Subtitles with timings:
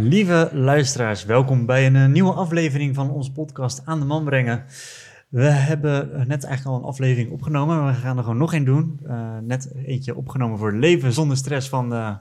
[0.00, 4.64] Lieve luisteraars, welkom bij een eh, nieuwe aflevering van onze podcast Aan de Man Brengen.
[5.28, 8.64] We hebben net eigenlijk al een aflevering opgenomen, maar we gaan er gewoon nog één
[8.64, 9.00] doen.
[9.06, 12.14] Uh, net eentje opgenomen voor Leven zonder stress van uh,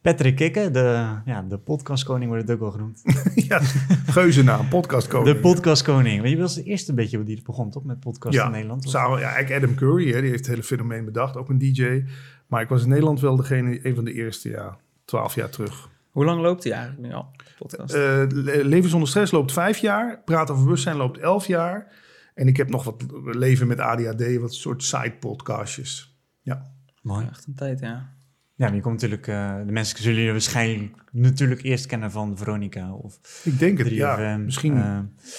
[0.00, 3.02] Patrick Kikke, de, ja, de podcastkoning wordt het ook wel genoemd.
[3.48, 3.58] ja,
[4.06, 5.34] geuzennaam, podcastkoning.
[5.34, 6.28] De podcastkoning.
[6.28, 8.88] Je was de eerste een beetje die het begon, toch, met podcast ja, in Nederland?
[8.88, 12.04] Samen, ja, eigenlijk Adam Curry, hè, die heeft het hele fenomeen bedacht, ook een DJ.
[12.46, 15.88] Maar ik was in Nederland wel degene, een van de eerste, ja, twaalf jaar terug.
[16.10, 17.26] Hoe lang loopt die eigenlijk nu al?
[17.58, 17.94] Podcast?
[17.94, 18.22] Uh,
[18.62, 20.22] Leven zonder stress loopt vijf jaar.
[20.24, 21.92] Praten over bewustzijn loopt elf jaar.
[22.34, 26.18] En ik heb nog wat leven met ADHD, wat soort side podcastjes.
[26.42, 26.72] Ja.
[27.02, 27.26] Mooi.
[27.26, 28.18] Echt een tijd, ja.
[28.60, 32.36] Ja, maar je komt natuurlijk, uh, de mensen zullen je waarschijnlijk natuurlijk eerst kennen van
[32.36, 34.36] Veronica of Ik denk het, ja.
[34.36, 34.98] Misschien uh,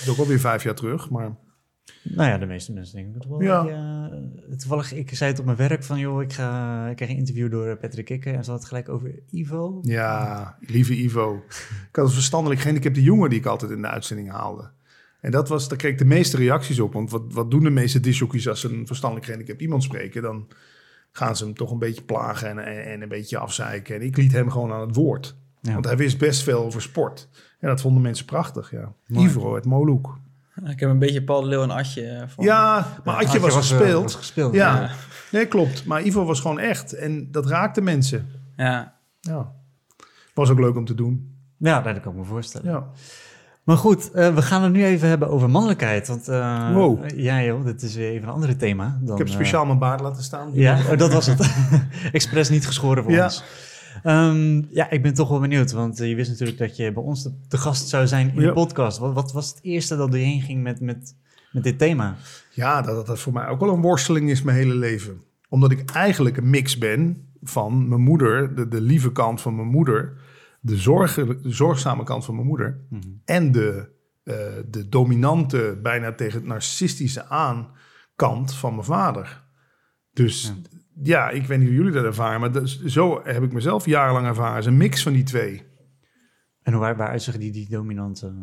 [0.09, 1.35] ook alweer vijf jaar terug, maar...
[2.03, 3.41] Nou ja, de meeste mensen denken het wel.
[3.41, 3.65] Ja.
[4.49, 7.17] Uh, toevallig, ik zei het op mijn werk van, joh, ik, ga, ik krijg een
[7.17, 9.79] interview door Patrick Kikke en ze had het gelijk over Ivo.
[9.81, 11.43] Ja, lieve Ivo.
[11.89, 14.71] ik had een verstandelijk gehandicapte jongen die ik altijd in de uitzending haalde.
[15.21, 16.93] En dat was, daar kreeg ik de meeste reacties op.
[16.93, 20.21] Want wat, wat doen de meeste disjockeys als ze een verstandelijk gehandicapt iemand spreken?
[20.21, 20.47] Dan
[21.11, 23.95] gaan ze hem toch een beetje plagen en, en, en een beetje afzeiken.
[23.95, 25.35] En ik liet hem gewoon aan het woord.
[25.61, 25.73] Ja.
[25.73, 27.27] Want hij wist best veel over sport.
[27.59, 28.93] En dat vonden mensen prachtig, ja.
[29.07, 29.25] Mooi.
[29.25, 30.07] Ivo, het Moluuk.
[30.65, 32.25] Ik heb een beetje Paul de Leeuw en Atje.
[32.27, 32.45] Van...
[32.45, 34.03] Ja, maar Atje, Atje was, was, gespeeld.
[34.03, 34.81] Was gespeeld ja.
[34.81, 34.91] ja.
[35.31, 35.85] nee, klopt.
[35.85, 36.93] Maar Ivo was gewoon echt.
[36.93, 38.29] En dat raakte mensen.
[38.55, 38.95] Ja.
[39.19, 39.51] ja.
[40.33, 41.35] Was ook leuk om te doen.
[41.57, 42.71] Ja, dat kan ik me voorstellen.
[42.71, 42.89] Ja.
[43.71, 46.07] Maar goed, uh, we gaan het nu even hebben over mannelijkheid.
[46.07, 47.09] Want uh, wow.
[47.15, 48.99] ja joh, dit is weer even een andere thema.
[49.01, 50.49] Dan, ik heb speciaal uh, mijn baard laten staan.
[50.53, 51.53] Ja, oh, dat was het.
[52.11, 53.23] Expres niet geschoren voor ja.
[53.23, 53.43] ons.
[54.03, 57.29] Um, ja, ik ben toch wel benieuwd, want je wist natuurlijk dat je bij ons
[57.47, 58.47] de, gast zou zijn in Ja.
[58.47, 58.97] de podcast.
[58.97, 61.15] Wat, wat was het eerste dat doorheen ging met, met,
[61.51, 62.15] met dit thema?
[62.49, 65.21] Ja, dat dat voor mij ook wel een worsteling is mijn hele leven.
[65.49, 69.67] Omdat ik eigenlijk een mix ben van mijn moeder, de, de lieve kant van mijn
[69.67, 70.13] moeder,
[70.61, 73.21] de, zorg, de zorgzame kant van mijn moeder Mm-hmm.
[73.25, 73.89] en de,
[74.23, 74.35] uh,
[74.69, 77.71] de dominante, bijna tegen het narcistische aan
[78.15, 79.43] kant van mijn vader.
[80.13, 80.79] Dus ja.
[81.03, 84.55] ja, ik weet niet hoe jullie dat ervaren, maar zo heb ik mezelf jarenlang ervaren.
[84.55, 85.63] Het is een mix van die twee.
[86.61, 88.33] En hoe, waar uitzicht die, die dominante?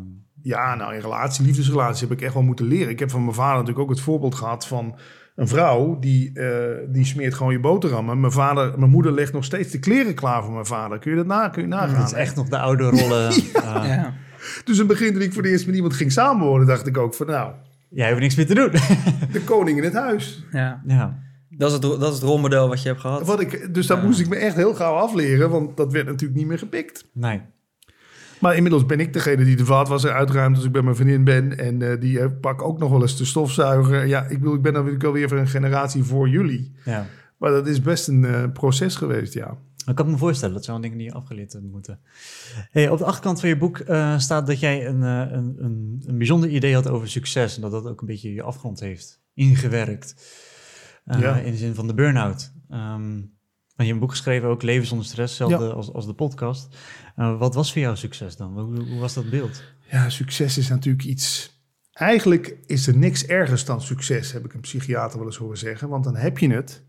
[0.41, 2.89] Ja, nou in relatie, liefdesrelatie heb ik echt wel moeten leren.
[2.89, 4.97] Ik heb van mijn vader natuurlijk ook het voorbeeld gehad van
[5.39, 6.47] een vrouw die, uh,
[6.87, 8.19] die smeert gewoon je boterhammen.
[8.19, 10.99] Mijn vader, mijn moeder legt nog steeds de kleren klaar voor mijn vader.
[10.99, 11.99] Kun je dat na, kun je nagaan?
[11.99, 13.31] Dat is echt nog de oude rollen.
[13.53, 13.83] ja.
[13.83, 13.87] Uh.
[13.87, 14.13] ja.
[14.63, 16.97] Dus in het begin toen ik voor de eerst met iemand ging samenwonen, dacht ik
[16.97, 17.51] ook van nou...
[17.89, 18.71] Jij hoeft niks meer te doen.
[19.31, 20.45] de koning in het huis.
[20.51, 20.81] Ja.
[20.85, 21.19] ja.
[21.49, 23.25] Dat is, het, dat is het rolmodel wat je hebt gehad.
[23.25, 24.03] Wat ik, dus dat ja.
[24.03, 27.05] moest ik me echt heel gauw afleren, want dat werd natuurlijk niet meer gepikt.
[27.13, 27.41] Nee.
[28.39, 31.57] Maar inmiddels ben ik degene die de vaatwasser uitruimt als ik bij mijn vriendin ben.
[31.57, 34.05] En uh, die uh, pak ook nog wel eens de stofzuiger.
[34.05, 36.71] Ja, ik, bedoel, ik ben dan natuurlijk alweer een generatie voor jullie.
[36.85, 37.05] Ja.
[37.37, 39.57] Maar dat is best een uh, proces geweest, ja.
[39.85, 41.99] Ik kan me voorstellen, dat zijn dingen die je afgeleerd moeten.
[42.71, 43.77] Hey, op de achterkant van je boek
[44.17, 47.55] staat dat jij een, een, een, een bijzonder idee had over succes.
[47.55, 50.15] En dat dat ook een beetje je afgrond heeft ingewerkt.
[51.05, 51.35] Ja.
[51.35, 52.53] In de zin van de burn-out.
[52.71, 53.37] Um,
[53.85, 55.73] je hebt een boek geschreven, ook Leven zonder stress, hetzelfde ja.
[55.73, 56.77] als, als de podcast.
[57.17, 58.59] Uh, wat was voor jou succes dan?
[58.59, 59.63] Hoe, hoe, was dat beeld?
[59.91, 61.57] Ja, succes is natuurlijk iets...
[61.91, 65.89] Eigenlijk is er niks ergers dan succes, heb ik een psychiater wel eens horen zeggen.
[65.89, 66.83] Want dan heb je het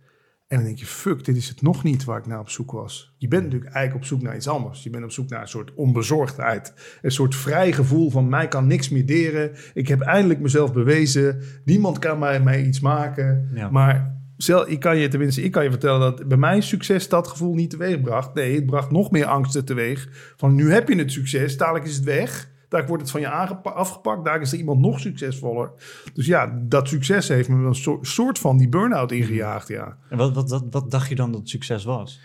[0.50, 2.70] en dan denk je, fuck, dit is het nog niet waar ik naar op zoek
[2.70, 3.14] was.
[3.18, 4.82] Je bent natuurlijk eigenlijk op zoek naar iets anders.
[4.82, 6.74] Je bent op zoek naar een soort onbezorgdheid.
[7.02, 9.52] Een soort vrij gevoel van, mij kan niks meer deren.
[9.74, 11.42] Ik heb eindelijk mezelf bewezen.
[11.64, 13.50] Niemand kan mij, mij iets maken.
[13.54, 13.70] Ja.
[13.70, 14.19] Maar
[14.66, 17.70] Ik kan je tenminste, ik kan je vertellen dat bij mij succes dat gevoel niet
[17.70, 18.34] teweeg bracht.
[18.34, 20.08] Nee, het bracht nog meer angsten teweeg.
[20.36, 22.50] Van nu heb je het succes, dadelijk is het weg.
[22.68, 23.28] Daar wordt het van je
[23.62, 25.70] afgepakt, daar is er iemand nog succesvoller.
[26.14, 29.96] Dus ja, dat succes heeft me een soort, soort van die burn-out ingejaagd, ja.
[30.08, 32.20] En wat, wat, wat, wat dacht je dan dat succes was?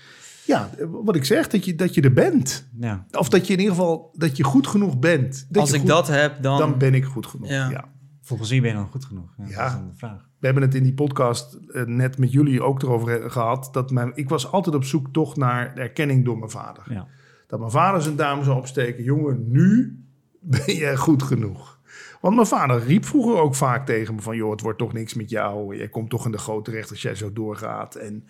[0.46, 2.68] Ja, wat ik zeg, dat je, dat je er bent.
[2.80, 3.06] Ja.
[3.12, 5.46] Of dat je in ieder geval, dat je goed genoeg bent.
[5.50, 6.58] Dat Als ik goed, dat heb, dan...
[6.58, 7.70] Dan ben ik goed genoeg, ja.
[7.70, 7.86] ja.
[8.26, 9.34] Volgens wie ben je dan goed genoeg?
[9.38, 9.58] Ja, Ja.
[9.58, 10.30] Dat is dan de vraag.
[10.40, 13.70] We hebben het in die podcast uh, net met jullie ook erover gehad.
[13.72, 16.84] Dat mijn, ik was altijd op zoek toch naar erkenning door mijn vader.
[16.90, 17.08] Ja.
[17.48, 19.04] Dat mijn vader zijn duim zou opsteken.
[19.04, 20.00] Jongen, nu
[20.40, 21.80] ben jij goed genoeg.
[22.22, 24.36] Want mijn vader riep vroeger ook vaak tegen me van...
[24.36, 25.76] joh, het wordt toch niks met jou.
[25.76, 27.96] Je komt toch in de grote terecht als jij zo doorgaat.
[27.96, 28.28] En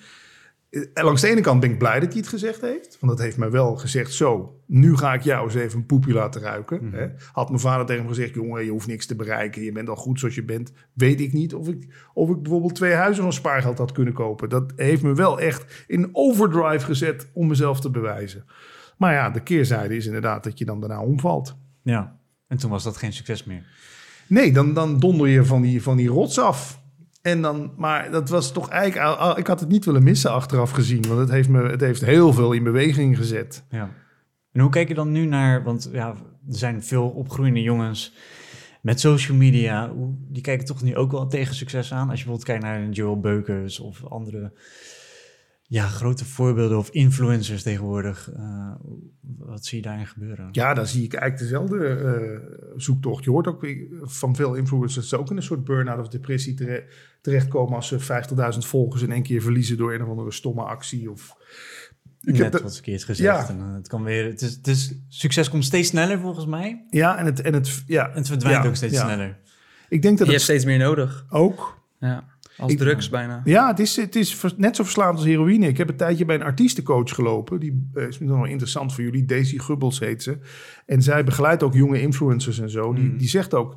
[0.93, 2.97] langs de ene kant ben ik blij dat hij het gezegd heeft.
[2.99, 6.13] Want dat heeft mij wel gezegd, zo, nu ga ik jou eens even een poepje
[6.13, 6.85] laten ruiken.
[6.85, 6.95] Mhm.
[6.95, 7.07] hè.
[7.31, 9.63] Had mijn vader tegen hem gezegd, jongen, je hoeft niks te bereiken.
[9.63, 10.71] Je bent al goed zoals je bent.
[10.93, 14.49] Weet ik niet of ik, of ik bijvoorbeeld twee huizen van spaargeld had kunnen kopen.
[14.49, 18.45] Dat heeft me wel echt in overdrive gezet om mezelf te bewijzen.
[18.97, 21.55] Maar ja, de keerzijde is inderdaad dat je dan daarna omvalt.
[21.83, 22.19] Ja.
[22.47, 23.63] En toen was dat geen succes meer.
[24.27, 26.83] Nee, dan, dan donder je van die, van die rots af.
[27.25, 29.37] En dan, maar dat was toch eigenlijk...
[29.37, 31.07] Ik had het niet willen missen achteraf gezien.
[31.07, 33.65] Want het heeft, me, het heeft heel veel in beweging gezet.
[33.69, 33.89] Ja.
[34.51, 36.15] En hoe kijk je dan nu naar, want ja, er
[36.57, 38.15] zijn veel opgroeiende jongens
[38.81, 39.91] met social media,
[40.29, 42.09] die kijken toch nu ook wel tegen succes aan.
[42.09, 44.53] Als je bijvoorbeeld kijkt naar Joel Beukers of andere
[45.67, 48.31] ja, grote voorbeelden of influencers tegenwoordig.
[48.35, 48.71] eh,
[49.37, 50.47] wat zie je daarin gebeuren?
[50.51, 53.23] Ja, dan zie ik eigenlijk dezelfde eh, zoektocht.
[53.23, 56.07] Je hoort ook weer van veel influencers dat ze ook in een soort burn-out of
[56.07, 56.83] depressie tere-
[57.21, 57.75] terechtkomen...
[57.75, 57.99] als ze
[58.53, 61.11] 50.000 volgers in één keer verliezen door een of andere stomme actie.
[61.11, 61.35] Of...
[62.21, 63.47] Ik Net heb de- wat verkeerd gezegd.
[63.47, 63.53] Ja.
[63.53, 66.85] En, eh, het kan weer, het is, het is, succes komt steeds sneller volgens mij.
[66.89, 69.03] Ja, en het, en het, ja, En het verdwijnt Ja, ook steeds ja.
[69.03, 69.39] sneller.
[69.89, 71.25] ik denk dat Je het hebt steeds meer nodig.
[71.29, 71.83] ook...
[71.99, 72.23] Ja.
[72.57, 73.41] Als Ik- drugs bijna.
[73.43, 75.67] Ja, het is, het is net zo verslaafd als heroïne.
[75.67, 77.59] Ik heb een tijdje bij een artiestencoach gelopen.
[77.59, 79.25] Die eh, is misschien nog wel interessant voor jullie.
[79.25, 80.37] Daisy Gubbels heet ze.
[80.85, 82.93] En zij begeleidt ook jonge influencers en zo.
[82.93, 83.17] Die, Mm.
[83.17, 83.75] die zegt ook...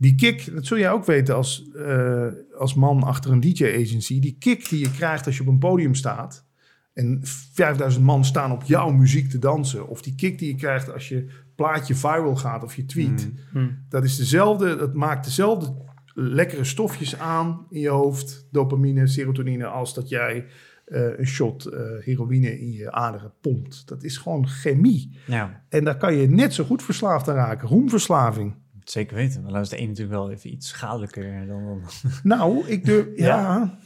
[0.00, 2.26] Die kick, dat zul jij ook weten als, eh,
[2.58, 4.20] als man achter een DJ-agency.
[4.20, 6.44] Die kick die je krijgt als je op een podium staat...
[6.92, 9.88] en 5000 man staan op jouw muziek te dansen...
[9.88, 13.30] of die kick die je krijgt als je plaatje viral gaat of je tweet...
[13.52, 13.60] Mm.
[13.62, 13.68] Hm.
[13.88, 15.74] Dat is dezelfde, dat maakt dezelfde
[16.20, 20.46] lekkere stofjes aan in je hoofd, dopamine, serotonine, als dat jij
[20.84, 23.88] eh, een shot eh, heroïne in je aderen pompt.
[23.88, 25.18] Dat is gewoon chemie.
[25.26, 27.68] Ja, En daar kan je net zo goed verslaafd aan raken.
[27.68, 28.54] Roemverslaving.
[28.84, 29.42] zeker weten.
[29.42, 31.64] Maar dan is de een natuurlijk wel even iets schadelijker dan...
[31.64, 31.82] dan
[32.38, 33.26] Nou, ik durf, ja.
[33.26, 33.78] Ja.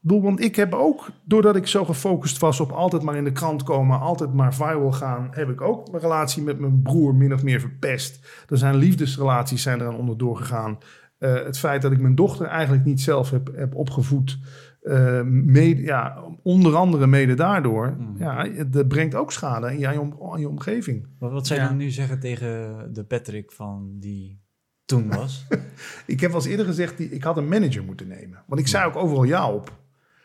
[0.00, 3.32] Bedoel, want ik heb ook, doordat ik zo gefocust was op altijd maar in de
[3.32, 7.32] krant komen, altijd maar viral gaan, heb ik ook mijn relatie met mijn broer min
[7.32, 8.26] of meer verpest.
[8.48, 10.78] Er zijn liefdesrelaties zijn eraan onderdoor gegaan.
[11.18, 14.38] Eh, het feit dat ik mijn dochter eigenlijk niet zelf heb, heb opgevoed,
[14.82, 18.14] eh, mede, ja, onder andere mede daardoor, Mm.
[18.18, 21.06] ja, dat brengt ook schade aan je, aan je, om- aan je omgeving.
[21.18, 21.70] Wat, wat zou je Ja.
[21.70, 24.40] dan nu zeggen tegen de Patrick van die
[24.84, 25.46] toen was?
[26.06, 28.42] Ik heb wel eens eerder gezegd, die, ik had een manager moeten nemen.
[28.46, 29.66] Want ik zei ook overal ja op.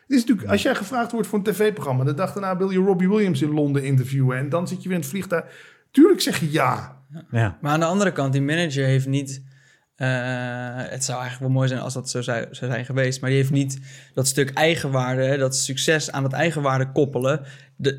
[0.06, 2.04] Het is natuurlijk, als jij gevraagd wordt voor een tv-programma...
[2.04, 4.36] de dag daarna wil je Robbie Williams in Londen interviewen...
[4.38, 5.44] en dan zit je weer in het vliegtuig.
[5.90, 7.02] Tuurlijk zeg je ja.
[7.30, 7.58] ja.
[7.60, 9.44] Maar aan de andere kant, die manager heeft niet...
[9.96, 10.08] eh,
[10.74, 13.20] het zou eigenlijk wel mooi zijn als dat zo zou, zou zijn geweest.
[13.20, 13.78] Maar die heeft niet
[14.14, 17.40] dat stuk eigenwaarde, hè, dat succes aan het eigenwaarde koppelen.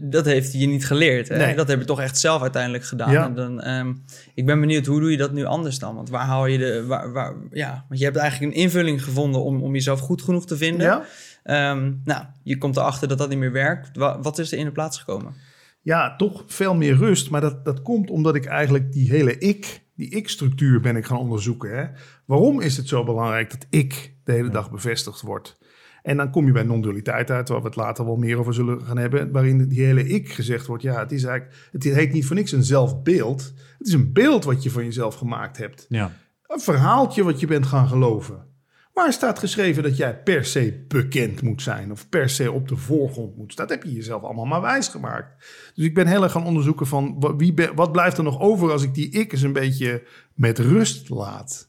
[0.01, 1.29] dat heeft hij je niet geleerd.
[1.29, 1.37] Hè?
[1.37, 1.55] Nee.
[1.55, 3.11] Dat heb je toch echt zelf uiteindelijk gedaan.
[3.11, 3.25] Ja.
[3.25, 3.93] En dan, ehm,
[4.33, 5.95] ik ben benieuwd, hoe doe je dat nu anders dan?
[5.95, 6.85] Want waar haal je de...
[6.85, 10.45] Waar, waar, ja, want je hebt eigenlijk een invulling gevonden om, om jezelf goed genoeg
[10.45, 10.85] te vinden.
[10.87, 11.03] Ja?
[11.43, 13.97] Ehm, nou, je komt erachter dat dat niet meer werkt.
[13.97, 15.33] Wa- wat is er in de plaats gekomen?
[15.81, 17.29] ja, toch veel meer rust.
[17.29, 21.17] Maar dat, dat komt omdat ik eigenlijk die hele ik, die ik-structuur ben ik gaan
[21.17, 21.77] onderzoeken.
[21.77, 21.85] Hè?
[22.25, 25.57] Waarom is het zo belangrijk dat ik de hele dag bevestigd wordt?
[26.01, 28.81] En dan kom je bij non-dualiteit uit, waar we het later wel meer over zullen
[28.81, 29.31] gaan hebben.
[29.31, 32.51] Waarin die hele ik gezegd wordt, ja, het is eigenlijk, het heet niet voor niks
[32.51, 33.53] een zelfbeeld.
[33.77, 35.85] Het is een beeld wat je van jezelf gemaakt hebt.
[35.89, 36.11] Ja.
[36.47, 38.54] Een verhaaltje wat je bent gaan geloven.
[38.95, 42.75] Waar staat geschreven dat jij per se bekend moet zijn of per se op de
[42.77, 43.67] voorgrond moet staan?
[43.67, 45.45] Dat heb je jezelf allemaal maar wijs gemaakt.
[45.73, 48.71] Dus ik ben heel erg gaan onderzoeken van wie ben- wat blijft er nog over
[48.71, 50.03] als ik die ik eens een beetje
[50.33, 51.67] met rust laat.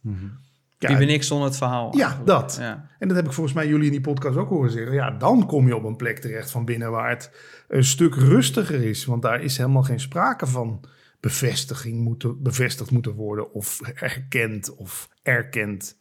[0.78, 1.96] Ja, Wie ben ik zonder het verhaal?
[1.96, 2.26] Ja, eigenlijk?
[2.26, 2.56] dat.
[2.60, 2.88] Ja.
[2.98, 4.92] En dat heb ik volgens mij jullie in die podcast ook horen zeggen.
[4.94, 7.30] Ja, dan kom je op een plek terecht van binnen waar het
[7.68, 9.04] een stuk rustiger is.
[9.04, 10.84] Want daar is helemaal geen sprake van
[11.20, 15.98] bevestiging moeten, bevestigd moeten worden of erkend of erkend.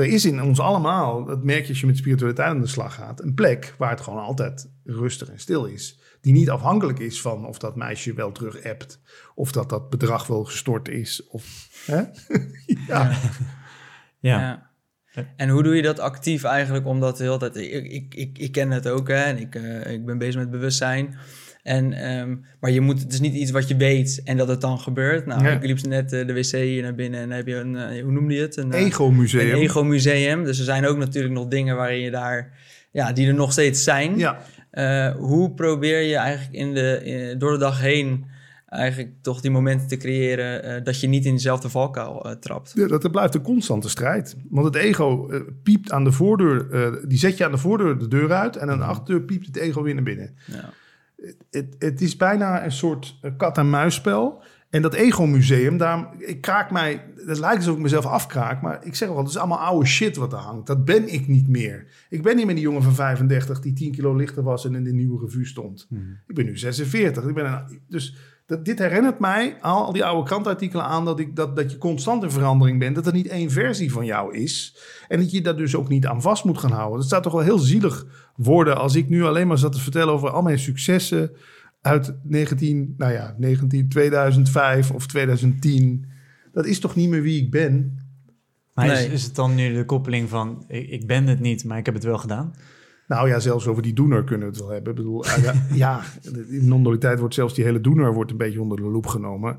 [0.00, 2.94] Er is in ons allemaal, dat merk je als je met spiritualiteit aan de slag
[2.94, 5.98] gaat, een plek waar het gewoon altijd rustig en stil is.
[6.20, 9.00] Die niet afhankelijk is van of dat meisje wel terug appt.
[9.34, 11.26] Of dat dat bedrag wel gestort is.
[11.26, 12.02] Of, hè?
[12.88, 13.12] ja.
[14.18, 14.70] Ja.
[15.12, 15.28] Ja.
[15.36, 16.86] En hoe doe je dat actief eigenlijk?
[16.86, 19.92] Omdat de hele tijd, ik, ik, ik, ik ken het ook, hè, en ik, eh,
[19.92, 21.18] ik ben bezig met bewustzijn.
[21.62, 24.60] En, ehm, maar je moet, het is niet iets wat je weet en dat het
[24.60, 25.26] dan gebeurt.
[25.26, 25.50] Nou, Ja.
[25.50, 28.02] ik liep net eh, de wc hier naar binnen en dan heb je een, eh,
[28.02, 28.56] hoe noemde je het?
[28.56, 29.50] Een, eh, Ego-museum.
[29.50, 30.44] Een ego-museum.
[30.44, 32.58] Dus er zijn ook natuurlijk nog dingen waarin je daar,
[32.92, 34.18] ja, die er nog steeds zijn.
[34.18, 34.38] Ja.
[35.18, 38.24] Hoe probeer je eigenlijk in de, door de dag heen
[38.66, 42.72] eigenlijk toch die momenten te creëren dat je niet in dezelfde valkuil trapt?
[42.74, 44.36] Ja, dat blijft een constante strijd.
[44.50, 45.30] Want het ego
[45.62, 46.68] piept aan de voordeur,
[47.08, 49.56] die zet je aan de voordeur de deur uit en aan de achterdeur piept het
[49.56, 50.36] ego weer naar binnen.
[50.46, 50.70] Ja.
[51.50, 54.42] Het, het is bijna een soort eh, kat-en-muisspel.
[54.70, 58.94] En dat ego-museum, daar, ik kraak mij het lijkt alsof ik mezelf afkraak, maar ik
[58.94, 60.66] zeg wel, het is allemaal oude shit wat er hangt.
[60.66, 61.86] Dat ben ik niet meer.
[62.08, 64.84] Ik ben niet meer die jongen van 35 die 10 kilo lichter was en in
[64.84, 65.88] de nieuwe revue stond.
[66.26, 67.24] Ik ben nu 46.
[67.24, 68.16] Ik ben een, dus
[68.50, 71.78] dat, dit herinnert mij, al, al die oude krantartikelen aan, dat, ik, dat, dat je
[71.78, 72.94] constant in verandering bent.
[72.94, 74.76] Dat er niet één versie van jou is.
[75.08, 76.98] En dat je daar dus ook niet aan vast moet gaan houden.
[76.98, 80.14] Dat staat toch wel heel zielig worden als ik nu alleen maar zat te vertellen
[80.14, 81.30] over al mijn successen
[81.80, 86.06] uit 19, nou ja, 19, 2005 of 2010.
[86.52, 87.98] Dat is toch niet meer wie ik ben?
[88.74, 91.86] Maar is het dan nu de koppeling van, ik, ik ben het niet, maar ik
[91.86, 92.54] heb het wel gedaan?
[93.10, 94.90] Nou ja, zelfs over die doener kunnen we het wel hebben.
[94.90, 96.00] Ik bedoel, ah, ja,
[96.48, 99.58] in non-dualiteit wordt zelfs die hele doener wordt een beetje onder de loep genomen.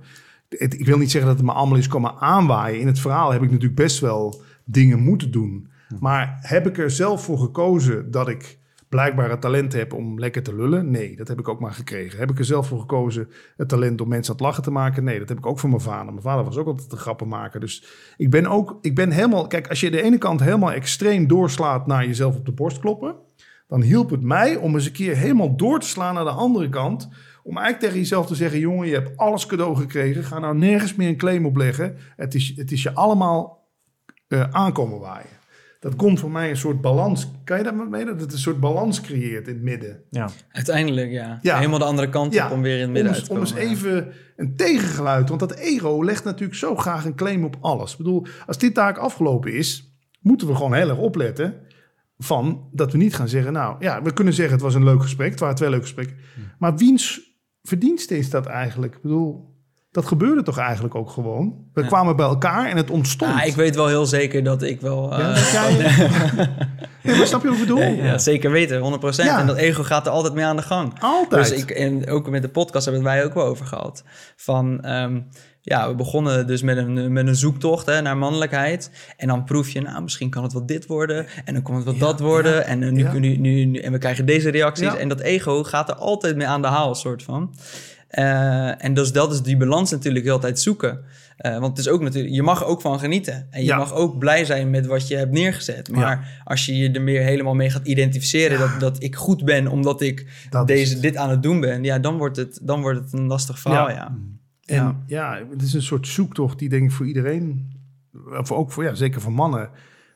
[0.49, 2.79] Ik wil niet zeggen dat het me allemaal is komen aanwaaien.
[2.79, 5.67] In het verhaal heb ik natuurlijk best wel dingen moeten doen.
[5.99, 10.43] Maar heb ik er zelf voor gekozen dat ik blijkbaar het talent heb om lekker
[10.43, 10.91] te lullen?
[10.91, 12.19] Nee, dat heb ik ook maar gekregen.
[12.19, 15.03] Heb ik er zelf voor gekozen het talent om mensen aan het lachen te maken?
[15.03, 16.05] Nee, dat heb ik ook van mijn vader.
[16.05, 17.59] Mijn vader was ook altijd een grappenmaker.
[17.59, 17.85] Dus
[18.17, 21.87] ik ben ook, ik ben helemaal, kijk, als je de ene kant helemaal extreem doorslaat
[21.87, 23.15] naar jezelf op de borst kloppen,
[23.71, 26.69] dan hielp het mij om eens een keer helemaal door te slaan naar de andere
[26.69, 27.09] kant.
[27.43, 30.23] Om eigenlijk tegen jezelf te zeggen: jongen, je hebt alles cadeau gekregen.
[30.23, 31.95] Ga nou nergens meer een claim opleggen.
[32.15, 33.67] Het is, het is je allemaal
[34.27, 35.39] eh, aankomen waaien.
[35.79, 37.27] Dat komt voor mij een soort balans.
[37.43, 38.05] Kan je dat met mee?
[38.05, 40.03] Dat het een soort balans creëert in het midden.
[40.09, 40.29] Ja.
[40.51, 41.39] Uiteindelijk, ja.
[41.41, 41.57] Ja.
[41.57, 43.33] Helemaal de andere kant Ja, op om weer in het Om midden eens, uit te
[43.35, 43.57] om komen.
[43.57, 43.87] eens ja.
[43.95, 45.27] even een tegengeluid.
[45.27, 47.91] Want dat ego legt natuurlijk zo graag een claim op alles.
[47.91, 51.69] Ik bedoel, als dit taak afgelopen is, moeten we gewoon heel erg opletten.
[52.23, 55.01] Van dat we niet gaan zeggen, nou ja, we kunnen zeggen het was een leuk
[55.01, 55.29] gesprek.
[55.31, 56.15] Het waren twee leuke gesprekken.
[56.59, 57.21] Maar wiens
[57.61, 58.95] verdienste is dat eigenlijk?
[58.95, 59.49] Ik bedoel,
[59.91, 61.69] dat gebeurde toch eigenlijk ook gewoon?
[61.73, 61.87] We Ja.
[61.87, 63.31] kwamen bij elkaar en het ontstond.
[63.31, 65.09] Ja, ik weet wel heel zeker dat ik wel...
[65.19, 66.49] Ja, eh, jij-
[67.17, 67.79] maar snap je wat ik bedoel?
[67.79, 69.15] ja, ja, zeker weten, 100%.
[69.15, 69.39] Ja.
[69.39, 70.93] En dat ego gaat er altijd mee aan de gang.
[70.99, 71.49] Altijd.
[71.49, 74.03] Dus ik, en ook met de podcast hebben wij ook wel over gehad.
[74.35, 75.21] Van, ehm,
[75.61, 78.91] ja, we begonnen dus met een, met een zoektocht hè, naar mannelijkheid.
[79.17, 81.25] En dan proef je, nou, misschien kan het wel dit worden.
[81.45, 82.53] En dan kan het wel Ja, dat worden.
[82.55, 83.13] ja, en, eh, nu, ja.
[83.13, 84.95] nu, nu, nu- en we krijgen deze reacties.
[84.95, 87.53] En dat ego gaat er altijd mee aan de haal, soort van.
[88.07, 90.99] Eh, en dus dat is die balans natuurlijk heel de tijd zoeken.
[91.37, 93.47] Eh, want het is ook natuurlijk, je mag ook van genieten.
[93.49, 93.77] En je Ja.
[93.77, 95.89] mag ook blij zijn met wat je hebt neergezet.
[95.91, 99.67] Maar als je je er meer helemaal mee gaat identificeren, dat, dat ik goed ben
[99.67, 102.99] omdat ik Dat deze, dit aan het doen ben, ja, dan wordt het, dan wordt
[102.99, 103.89] het een lastig verhaal.
[103.89, 104.17] Ja.
[104.75, 105.03] Ja.
[105.05, 105.45] Ja.
[105.49, 107.71] Het is een soort zoektocht die denk ik voor iedereen,
[108.39, 109.69] of ook voor, ja, zeker voor mannen.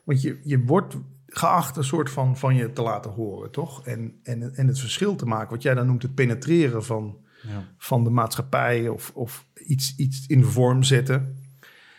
[0.04, 0.96] Want je, je wordt
[1.26, 3.86] geacht een soort van van je te laten horen, toch?
[3.86, 7.64] En, en, en het verschil te maken, wat jij dan noemt het penetreren van, Ja.
[7.78, 11.36] van de maatschappij of, of iets, iets in vorm zetten.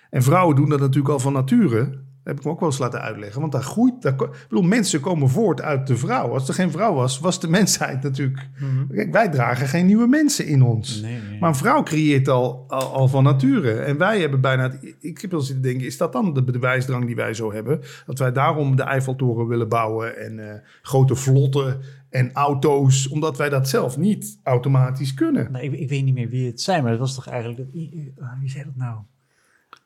[0.09, 2.05] En vrouwen doen dat natuurlijk al van nature.
[2.27, 3.39] Dat heb ik me ook wel eens laten uitleggen.
[3.41, 4.01] Want daar groeit.
[4.01, 6.29] Daar, ik bedoel, mensen komen voort uit de vrouw.
[6.33, 8.49] Als er geen vrouw was, was de mensheid natuurlijk.
[8.91, 11.01] Kijk, wij dragen geen nieuwe mensen in ons.
[11.01, 11.39] Nee, nee.
[11.39, 13.71] Maar een vrouw creëert al, al, al van nature.
[13.71, 14.63] En wij hebben bijna...
[14.63, 17.81] het- ik heb wel zitten denken, is dat dan de bewijsdrang die wij zo hebben?
[18.05, 21.79] Dat wij daarom de Eiffeltoren willen bouwen en eh, grote vlotten
[22.09, 23.07] en auto's.
[23.07, 25.51] Omdat wij dat zelf niet automatisch kunnen.
[25.51, 27.57] Nou, ik, ik weet niet meer wie het zei, maar het was toch eigenlijk...
[27.57, 27.83] dat-
[28.27, 28.97] ah, wie zei dat nou?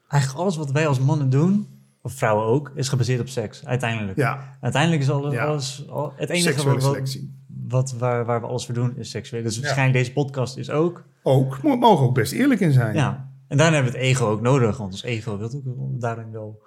[0.08, 1.68] Eigenlijk alles wat wij als mannen doen,
[2.02, 4.18] of vrouwen ook, is gebaseerd op seks, uiteindelijk.
[4.18, 5.46] Ja, Uiteindelijk is alles, Ja.
[5.46, 7.34] alles al, het enige seksuele wat, wat, selectie.
[7.68, 9.44] wat, waar, waar we alles voor doen, is seksueel.
[9.44, 9.62] Dus Ja.
[9.62, 11.04] waarschijnlijk deze podcast is ook.
[11.24, 12.96] Ook, we mogen ook best eerlijk in zijn.
[12.96, 13.30] Ja.
[13.48, 16.62] En daarna hebben we het ego ook nodig, want ons ego wil ook daarin wel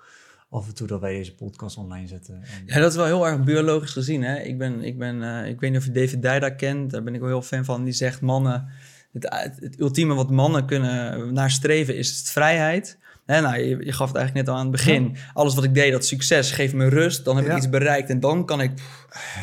[0.50, 2.34] af en toe dat wij deze podcast online zetten.
[2.34, 4.22] En, Ja, dat is wel heel erg biologisch gezien.
[4.22, 4.38] Hè?
[4.40, 6.90] Ik, ben, ik, ben, eh, ik weet niet of je David Dijda kent.
[6.90, 7.84] Daar ben ik wel heel fan van.
[7.84, 8.68] Die zegt mannen...
[9.12, 12.98] Het, het, het ultieme wat mannen kunnen naar streven is het vrijheid.
[13.26, 15.16] Hè, nou, je, je gaf het eigenlijk net al aan het begin.
[15.32, 17.24] Alles wat ik deed, dat succes, geeft me rust.
[17.24, 17.50] Dan heb Ja.
[17.50, 18.72] ik iets bereikt en dan kan ik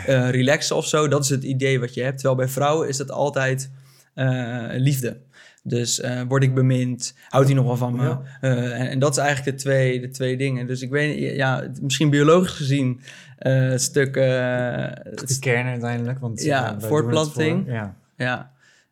[0.06, 1.08] eh, relaxen of zo.
[1.08, 2.14] Dat is het idee wat je hebt.
[2.18, 3.72] Terwijl bij vrouwen is het altijd
[4.14, 5.18] eh, liefde.
[5.64, 7.16] Dus eh, word ik bemind?
[7.30, 8.04] Houdt hij nog wel van me?
[8.04, 8.22] Ja.
[8.42, 10.68] En, en dat is eigenlijk de twee, de twee dingen.
[10.68, 13.02] Dus ik weet ja, misschien biologisch gezien
[13.38, 14.16] eh, het stuk...
[14.16, 16.20] het de kern uiteindelijk.
[16.20, 17.64] Want, Ja, voortplanting.
[17.66, 17.96] voor- ja.
[18.16, 18.52] ja,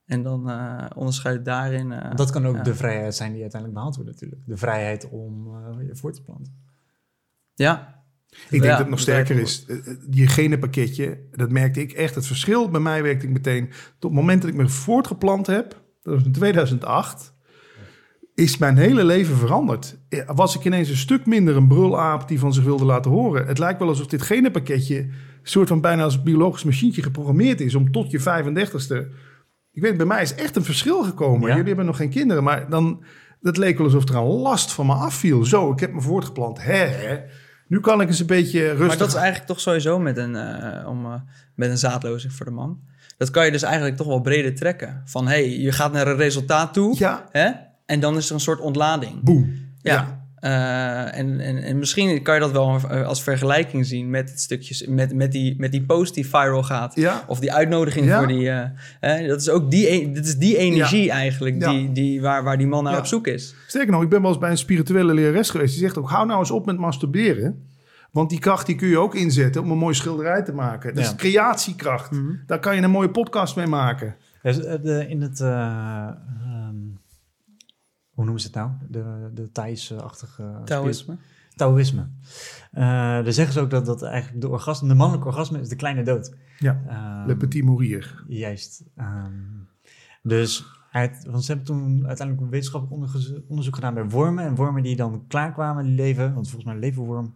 [0.09, 1.91] en dan eh onderscheid daarin.
[1.91, 2.63] eh, dat kan ook ja.
[2.63, 4.41] de vrijheid zijn die uiteindelijk behaald wordt natuurlijk.
[4.45, 6.67] De vrijheid om eh, je voor te planten.
[7.53, 9.65] Ja, Ik denk Ja, dat het nog sterker is.
[10.07, 12.15] Die genenpakketje, dat merkte ik echt.
[12.15, 13.67] Het verschil bij mij werkte ik meteen.
[13.99, 17.33] Tot het moment dat ik me voortgeplant heb, dat was in 2008,
[18.35, 19.97] is mijn hele leven veranderd.
[20.25, 23.47] Was ik ineens een stuk minder een brulaap die van zich wilde laten horen.
[23.47, 25.11] Het lijkt wel alsof dit genenpakketje een
[25.43, 29.28] soort van bijna als biologisch machientje geprogrammeerd is om tot je 35ste.
[29.79, 31.41] Ik weet, bij mij is echt een verschil gekomen.
[31.41, 31.47] Ja?
[31.47, 33.03] Jullie hebben nog geen kinderen, maar dan,
[33.41, 35.45] dat leek wel alsof er een last van me afviel.
[35.45, 36.61] Zo, ik heb me voortgeplant.
[36.61, 37.19] Hè, hè.
[37.67, 38.87] Nu kan ik eens een beetje rustig...
[38.87, 41.13] maar dat is eigenlijk toch sowieso met een, eh, om, eh,
[41.55, 42.79] met een zaadlozing voor de man.
[43.17, 45.01] Dat kan je dus eigenlijk toch wel breder trekken.
[45.05, 47.49] Van, hé, hey, je gaat naar een resultaat toe, Ja, hè?
[47.85, 49.23] En dan is er een soort ontlading.
[49.23, 49.53] boom.
[49.81, 49.93] Ja.
[49.93, 50.18] Ja.
[50.39, 54.39] Eh, en, en, en misschien kan je dat wel eh, als vergelijking zien met het
[54.39, 56.95] stukje, met, met, die, met die post die viral gaat.
[56.95, 57.23] Ja.
[57.27, 58.17] Of die uitnodiging Ja.
[58.17, 58.49] voor die.
[58.49, 58.65] eh,
[58.99, 61.69] hè, dat is ook die, e- dit is die energie eigenlijk Ja.
[61.71, 62.99] die, die, waar, waar die man naar Ja.
[62.99, 63.55] op zoek is.
[63.67, 65.71] Sterker nog, ik ben wel eens bij een spirituele lerares geweest.
[65.73, 67.67] Die zegt ook, hou nou eens op met masturberen.
[68.11, 70.95] Want die kracht die kun je ook inzetten om een mooie schilderij te maken.
[70.95, 71.09] Dat Ja.
[71.09, 72.09] is creatiekracht.
[72.47, 74.15] Daar kan je een mooie podcast mee maken.
[74.41, 76.07] Eh, in het, eh,
[78.19, 78.71] hoe noemen ze het nou?
[78.87, 80.61] De, de Thaise-achtige...
[80.65, 81.17] Taoïsme.
[81.55, 82.07] Taoïsme.
[82.71, 85.75] Eh, daar zeggen ze ook dat, dat eigenlijk de, orgasme, de mannelijke orgasme is de
[85.75, 86.35] kleine dood.
[86.57, 88.23] Ja, Ehm, Le Petit Mourir.
[88.27, 88.83] Juist.
[88.95, 89.31] Ehm,
[90.23, 93.13] dus uit, want ze hebben toen uiteindelijk een wetenschappelijk
[93.47, 94.43] onderzoek gedaan bij wormen.
[94.43, 97.35] En wormen die dan klaarkwamen, die leven, want volgens mij leven worm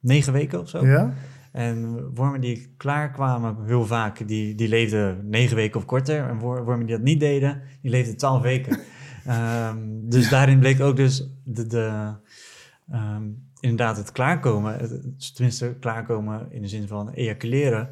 [0.00, 0.86] negen weken of zo.
[0.86, 1.12] Ja?
[1.52, 6.28] En wormen die klaarkwamen heel vaak, die, die leefden negen weken of korter.
[6.28, 8.78] En wor- wormen die dat niet deden, die leefden twaalf weken.
[9.26, 12.14] Ehm, dus daarin bleek ook dus de, de,
[12.90, 13.22] ehm,
[13.60, 17.90] inderdaad het klaarkomen, het, tenminste klaarkomen in de zin van ejaculeren,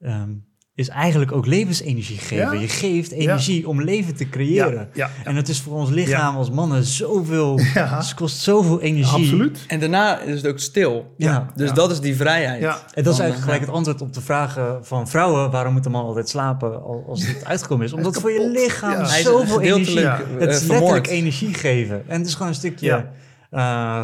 [0.00, 0.32] ehm,
[0.76, 2.36] is eigenlijk ook levensenergie geven.
[2.54, 2.60] Ja.
[2.60, 4.88] Je geeft energie om leven te creëren.
[4.92, 7.96] Ja, ja, En het is voor ons lichaam als mannen zoveel, Ja.
[7.96, 9.14] het kost zoveel energie.
[9.22, 9.64] absoluut.
[9.68, 11.14] En daarna is het ook stil.
[11.16, 11.46] Ja.
[11.54, 11.74] Dus Ja.
[11.74, 12.60] dat is die vrijheid.
[12.60, 12.78] Ja.
[12.94, 15.84] En dat is eigenlijk eh, gelijk het antwoord op de vragen van vrouwen: waarom moet
[15.84, 17.92] de man altijd slapen al- als het uitgekomen is?
[17.92, 19.06] Omdat is voor je lichaam Ja.
[19.06, 20.00] Hij is zoveel energie.
[20.00, 20.20] Ja.
[20.20, 22.02] eh, Het is letterlijk energie geven.
[22.08, 23.10] En het is gewoon een stukje Ja.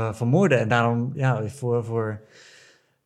[0.09, 0.59] eh, vermoorden.
[0.59, 2.21] En daarom, ja, voor, voor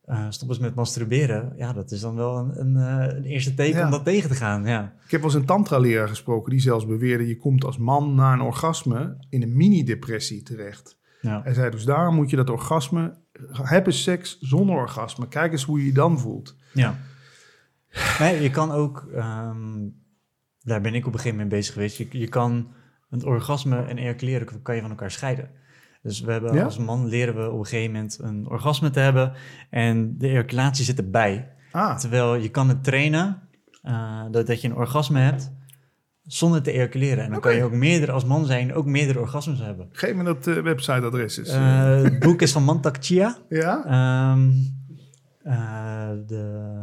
[0.07, 1.53] eh stop eens met masturberen.
[1.57, 3.85] Ja, dat is dan wel een, een, eh, een eerste teken Ja.
[3.85, 4.65] om dat tegen te gaan.
[4.65, 4.93] Ja.
[5.05, 7.27] Ik heb wel eens een tantra-leraar gesproken die zelfs beweerde...
[7.27, 10.97] je komt als man na een orgasme in een mini-depressie terecht.
[11.21, 11.41] Ja.
[11.43, 13.17] Hij zei dus daarom moet je dat orgasme...
[13.51, 15.27] heb eens seks zonder orgasme.
[15.27, 16.55] Kijk eens hoe je je dan voelt.
[16.73, 16.97] Ja.
[18.19, 19.87] Nee, je kan ook, ehm,
[20.59, 21.97] daar ben ik op een gegeven moment bezig geweest.
[21.97, 22.67] Je, je kan
[23.09, 25.49] een orgasme en ejaculeren kan je van elkaar scheiden.
[26.07, 26.63] Dus we hebben Ja?
[26.63, 29.33] als man leren we op een gegeven moment een orgasme te hebben
[29.69, 31.51] en de ejaculatie zit erbij.
[31.71, 33.41] Ah, Terwijl je kan het trainen
[33.81, 35.51] eh, dat, dat je een orgasme hebt
[36.23, 37.23] zonder te ejaculeren.
[37.23, 37.59] En dan kan Oké.
[37.59, 39.87] je ook meerdere als man zijn ook meerdere orgasmes hebben.
[39.91, 41.49] geef me dat eh, websiteadres eens.
[41.49, 43.37] Eh, het boek is van Mantak Chia.
[43.49, 43.83] ja?
[43.85, 44.49] Ehm,
[45.43, 46.75] eh, de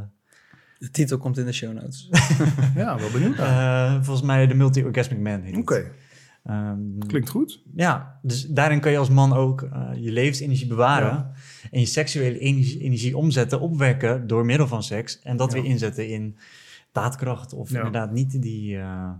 [0.78, 2.08] De titel komt in de show notes.
[2.76, 3.32] ja, wel benieuwd.
[3.32, 5.54] Oké, Eh, volgens mij de Multi-Orgasmic Man het.
[6.44, 7.62] Ehm, klinkt goed.
[7.74, 11.09] Ja, dus daarin kan je als man ook eh, je levensenergie bewaren.
[11.09, 11.33] Ja.
[11.70, 15.20] En je seksuele energie, energie omzetten, opwekken door middel van seks.
[15.20, 15.61] En dat Ja.
[15.61, 16.37] weer inzetten in
[16.92, 17.52] daadkracht.
[17.52, 17.76] Of Ja.
[17.76, 18.76] inderdaad niet die...
[18.76, 19.11] eh,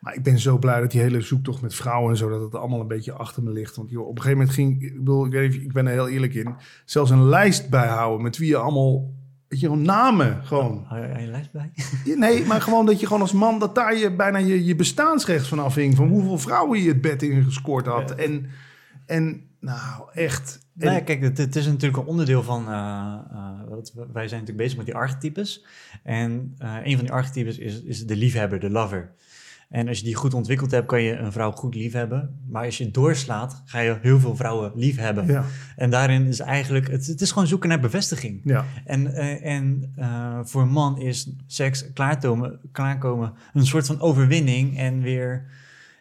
[0.00, 2.54] Maar ik ben zo blij dat die hele zoektocht met vrouwen en zo, dat het
[2.54, 3.76] allemaal een beetje achter me ligt.
[3.76, 5.92] Want joh, op een gegeven moment ging, ik bedoel, ik, weet niet, ik ben er
[5.92, 9.10] heel eerlijk in, zelfs een lijst bijhouden met wie je allemaal,
[9.60, 10.84] je, gewoon namen gewoon.
[10.88, 11.70] hou je lijst bij?
[12.16, 15.46] Nee, maar gewoon dat je gewoon als man, dat daar je bijna je, je bestaansrecht
[15.46, 15.96] van afhing.
[15.96, 18.08] Van hoeveel vrouwen je het bed in gescoord had.
[18.16, 18.16] Ja.
[18.24, 18.46] En,
[19.06, 20.60] en nou, echt.
[20.78, 22.64] En- Nou ja, kijk, het, het is natuurlijk een onderdeel van...
[23.68, 25.64] wat, wij zijn natuurlijk bezig met die archetypes.
[26.02, 29.10] En eh, een van die archetypes is, is de liefhebber, de lover.
[29.72, 32.40] En als je die goed ontwikkeld hebt, kan je een vrouw goed liefhebben.
[32.48, 35.26] Maar als je doorslaat, ga je heel veel vrouwen liefhebben.
[35.26, 35.44] ja,
[35.76, 36.90] En daarin is eigenlijk...
[36.90, 38.40] Het, het is gewoon zoeken naar bevestiging.
[38.44, 44.00] ja, En, eh, en eh, voor een man is seks klaarkomen, klaarkomen een soort van
[44.00, 44.78] overwinning.
[44.78, 45.50] En weer,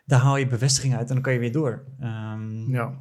[0.06, 1.84] daar haal je bevestiging uit en dan kan je weer door.
[2.00, 2.94] Ehm, ja.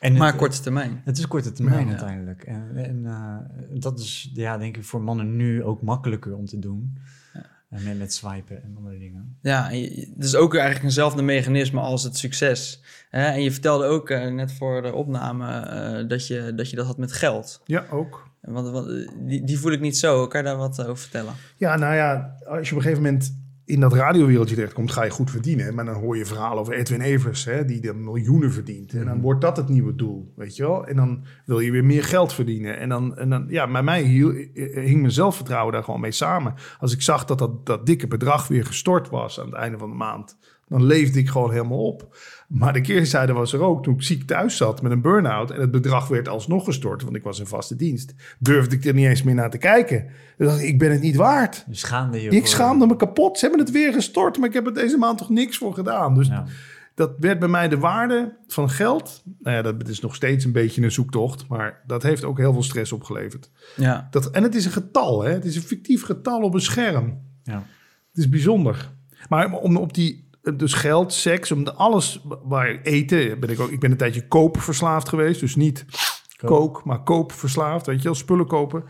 [0.00, 1.00] en maar het, korte termijn.
[1.04, 1.90] het is korte termijn Ja.
[1.90, 2.42] uiteindelijk.
[2.42, 6.58] En, en eh, dat is, ja, denk ik, voor mannen nu ook makkelijker om te
[6.58, 6.96] doen.
[7.74, 9.36] En met, met swipen en andere dingen.
[9.42, 12.82] Ja, en je- het is ook eigenlijk eenzelfde mechanisme als het succes.
[13.10, 13.24] Hè?
[13.26, 16.86] En je vertelde ook eh, net voor de opname eh, dat, je, dat je dat
[16.86, 17.60] had met geld.
[17.64, 18.28] Ja, ook.
[18.40, 20.26] Want, want eh, die, die voel ik niet zo.
[20.26, 21.32] Kan je daar wat over vertellen?
[21.56, 25.10] Ja, nou ja, als je op een gegeven moment in dat radiowereldje terechtkomt, ga je
[25.10, 25.74] goed verdienen.
[25.74, 28.92] Maar dan hoor je verhalen over Edwin Evers, hè, die de miljoenen verdient.
[28.92, 30.86] En dan wordt dat het nieuwe doel, weet je wel.
[30.86, 32.78] En dan wil je weer meer geld verdienen.
[32.78, 36.54] En dan, en dan ja, bij mij hing mijn zelfvertrouwen daar gewoon mee samen.
[36.78, 39.90] Als ik zag dat, dat dat dikke bedrag weer gestort was aan het einde van
[39.90, 40.36] de maand,
[40.68, 42.16] dan leefde ik gewoon helemaal op.
[42.48, 43.82] Maar de keerzijde was er ook.
[43.82, 47.16] Toen ik ziek thuis zat met een burn-out en het bedrag werd alsnog gestort, want
[47.16, 50.06] ik was in vaste dienst, durfde ik er niet eens meer naar te kijken.
[50.36, 51.64] Dan dacht ik, ik ben het niet waard.
[51.68, 53.38] Dus schaamde je Ik voor- schaamde me kapot.
[53.38, 56.14] Ze hebben het weer gestort, maar ik heb er deze maand toch niks voor gedaan.
[56.14, 56.44] Dus Ja.
[56.94, 59.22] dat werd bij mij de waarde van geld.
[59.42, 62.52] Nou ja, dat is nog steeds een beetje een zoektocht, maar dat heeft ook heel
[62.52, 63.50] veel stress opgeleverd.
[63.76, 65.30] Ja, Dat, en het is een getal, hè?
[65.32, 67.18] het is een fictief getal op een scherm.
[67.42, 67.66] Ja.
[68.08, 68.90] Het is bijzonder.
[69.28, 70.23] Maar om op die,
[70.56, 74.28] dus geld, seks, om de alles waar eten, ben ik ook, ik ben een tijdje
[74.28, 75.40] koopverslaafd geweest.
[75.40, 75.84] Dus niet
[76.36, 76.48] Koop.
[76.48, 78.84] kook, maar koopverslaafd, weet je wel, spullen kopen.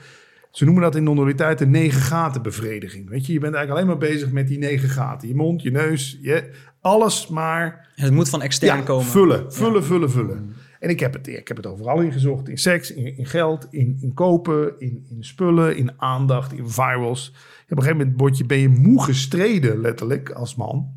[0.50, 3.08] Ze noemen dat in non-dualiteit de negen gaten bevrediging.
[3.08, 5.28] Weet je, je bent eigenlijk alleen maar bezig met die negen gaten.
[5.28, 9.04] Je mond, je neus, je, alles maar het moet van extern ja, komen.
[9.04, 10.54] vullen, vullen, vullen, vullen.
[10.80, 12.48] En ik heb het, ik heb het overal ingezocht.
[12.48, 17.28] In seks, in, in geld, in, in kopen, in, in spullen, in aandacht, in virals.
[17.64, 20.94] Op een gegeven moment word je, ben je moe gestreden, letterlijk, als man.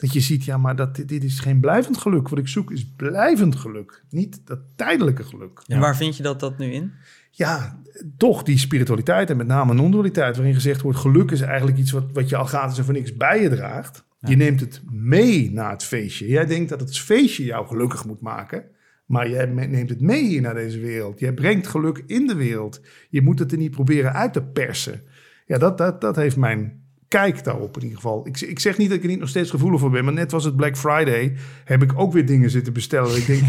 [0.00, 2.28] Dat je ziet, ja, maar dat, dit, dit is geen blijvend geluk.
[2.28, 4.04] Wat ik zoek is blijvend geluk.
[4.10, 5.62] Niet dat tijdelijke geluk.
[5.66, 6.92] En waar vind je dat, dat nu in?
[7.30, 7.80] Ja,
[8.16, 10.36] toch die spiritualiteit en met name non-dualiteit...
[10.36, 13.16] waarin gezegd wordt, geluk is eigenlijk iets wat, wat je al gratis en voor niks
[13.16, 14.04] bij je draagt.
[14.20, 16.28] Je neemt het mee naar het feestje.
[16.28, 18.64] Jij denkt dat het feestje jou gelukkig moet maken...
[19.10, 21.20] Maar jij neemt het mee hier naar deze wereld.
[21.20, 22.80] Jij brengt geluk in de wereld.
[23.08, 25.02] Je moet het er niet proberen uit te persen.
[25.46, 26.79] Ja, dat, dat, dat heeft mijn
[27.10, 28.26] kijk daarop in ieder geval.
[28.26, 30.04] Ik, ik zeg niet dat ik er niet nog steeds gevoelig voor ben.
[30.04, 31.36] Maar net was het Black Friday.
[31.64, 33.16] Heb ik ook weer dingen zitten bestellen.
[33.16, 33.42] Ik denk,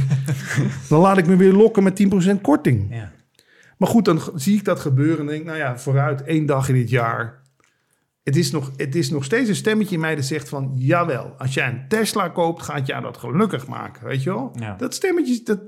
[0.90, 2.04] dan laat ik me weer lokken met
[2.38, 2.88] 10% korting.
[2.90, 3.12] Ja.
[3.78, 6.76] Maar goed, dan zie ik dat gebeuren en denk, nou ja, vooruit één dag in
[6.76, 7.42] dit jaar.
[8.24, 11.34] Het is, nog, het is nog steeds een stemmetje in mij dat zegt van, jawel,
[11.38, 14.52] als jij een Tesla koopt, gaat jou dat gelukkig maken, weet je wel?
[14.60, 14.76] Ja.
[14.76, 15.60] Dat stemmetje, dat,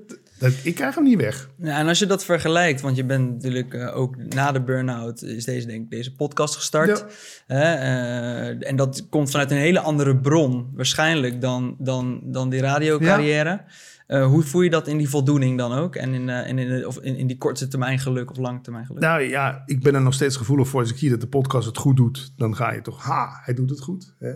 [0.43, 1.49] dat, ik krijg hem niet weg.
[1.57, 5.21] Ja, en als je dat vergelijkt, want je bent natuurlijk eh, ook na de burn-out
[5.21, 7.05] is deze, denk ik, deze podcast gestart.
[7.47, 12.61] Hè, eh, en dat komt vanuit een hele andere bron, waarschijnlijk, dan, dan, dan die
[12.61, 13.61] radiocarrière.
[14.07, 15.95] Eh, hoe voel je dat in die voldoening dan ook?
[15.95, 18.85] En in, eh, in, in, of in, in die korte termijn geluk of lange termijn
[18.85, 19.01] geluk?
[19.01, 20.79] Nou ja, ik ben er nog steeds gevoelig voor.
[20.79, 23.53] Als ik zie dat de podcast het goed doet, dan ga je toch, ha, hij
[23.53, 24.13] doet het goed.
[24.19, 24.33] Hè?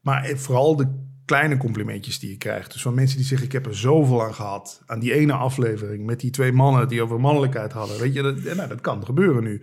[0.00, 0.86] Maar eh, vooral de
[1.26, 2.72] kleine complimentjes die je krijgt.
[2.72, 4.82] Dus van mensen die zeggen, ik heb er zoveel aan gehad.
[4.86, 7.98] Aan die ene aflevering met die twee mannen die over mannelijkheid hadden.
[8.00, 9.62] Weet je, dat, ja, nou, dat kan gebeuren nu.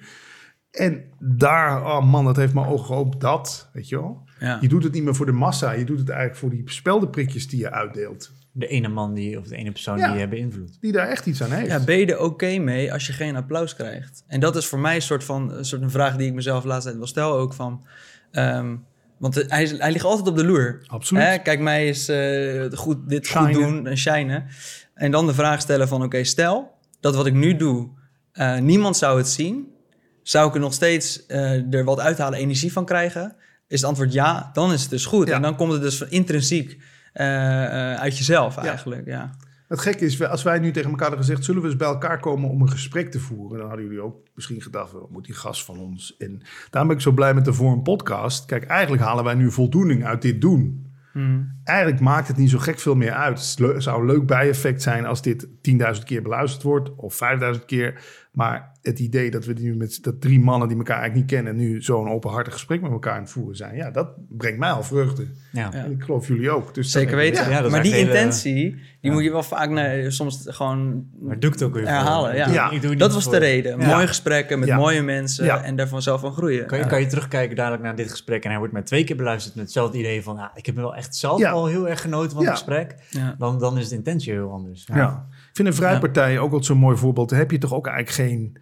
[0.71, 3.21] En daar, oh man, dat heeft mijn ogen geopend.
[3.21, 4.23] Dat, weet je wel.
[4.39, 4.57] Ja.
[4.61, 5.71] Je doet het niet meer voor de massa.
[5.71, 8.31] Je doet het eigenlijk voor die speldenprikjes die je uitdeelt.
[8.51, 10.11] De ene man die, of de ene persoon Ja.
[10.11, 10.77] die je beïnvloedt.
[10.81, 11.67] Die daar echt iets aan heeft.
[11.67, 14.23] Ja, ben je er oké mee als je geen applaus krijgt?
[14.27, 16.63] En dat is voor mij een soort van een soort een vraag die ik mezelf
[16.63, 17.85] tijd wel stel ook van.
[18.31, 18.75] ehm,
[19.23, 20.83] want hij, hij ligt altijd op de loer.
[20.87, 21.23] Absoluut.
[21.23, 23.53] Hè, Kijk, mij is eh, goed, dit Shinen.
[23.53, 24.45] goed doen en shinen.
[24.93, 27.89] En dan de vraag stellen van, oké, stel dat wat ik nu doe,
[28.31, 29.67] eh, niemand zou het zien.
[30.23, 33.35] Zou ik er nog steeds eh, er wat uithalen, energie van krijgen?
[33.67, 35.27] Is het antwoord ja, dan is het dus goed.
[35.27, 35.35] Ja.
[35.35, 36.81] En dan komt het dus van intrinsiek
[37.13, 39.35] uit jezelf eigenlijk, ja.
[39.73, 41.45] Het gekke is, als wij nu tegen elkaar hadden gezegd...
[41.45, 43.57] zullen we eens bij elkaar komen om een gesprek te voeren...
[43.57, 44.91] dan hadden jullie ook misschien gedacht...
[44.91, 46.15] wat moet die gast van ons?
[46.17, 48.45] En daarom ben ik zo blij met de Vorm podcast.
[48.45, 50.91] Kijk, eigenlijk halen wij nu voldoening uit dit doen.
[51.63, 53.57] Eigenlijk maakt het niet zo gek veel meer uit.
[53.57, 56.95] Het zou een leuk bijeffect zijn als dit 10.000 keer beluisterd wordt...
[56.95, 57.19] of
[57.55, 58.01] 5.000 keer.
[58.33, 61.55] Maar het idee dat we nu met dat drie mannen die elkaar eigenlijk niet kennen...
[61.65, 63.75] nu zo'n openhartig gesprek met elkaar aan het voeren zijn...
[63.75, 65.25] ja, dat brengt mij al vreugde.
[65.51, 65.73] Ja.
[65.73, 66.73] En ik geloof jullie ook.
[66.73, 67.49] Dus Zeker weten.
[67.49, 69.11] Ja, dat is maar die intentie, die Ja.
[69.11, 72.35] moet je wel vaak naar, soms gewoon Maar doe ik het ook weer herhalen.
[72.35, 72.47] Ja.
[72.49, 72.71] Ja.
[72.71, 73.79] Ik doe het Dat was voor- de reden.
[73.79, 73.87] Ja.
[73.87, 74.77] Mooie gesprekken met Ja.
[74.77, 75.63] mooie mensen Ja.
[75.63, 76.65] en daarvan zelf van groeien.
[76.65, 76.89] Kan je, Ja.
[76.89, 79.63] kan je terugkijken dadelijk naar dit gesprek en hij wordt maar twee keer beluisterd met
[79.63, 81.51] hetzelfde idee van, ja, ik heb wel echt zelf Ja.
[81.51, 82.47] al heel erg genoten van Ja.
[82.49, 82.95] het gesprek.
[83.09, 83.35] Ja.
[83.37, 84.87] Dan, dan is de intentie heel anders.
[84.93, 85.27] Ja.
[85.53, 87.29] Vind een vrijpartij ook altijd zo'n mooi voorbeeld.
[87.29, 88.57] Daar heb je toch ook eigenlijk geen...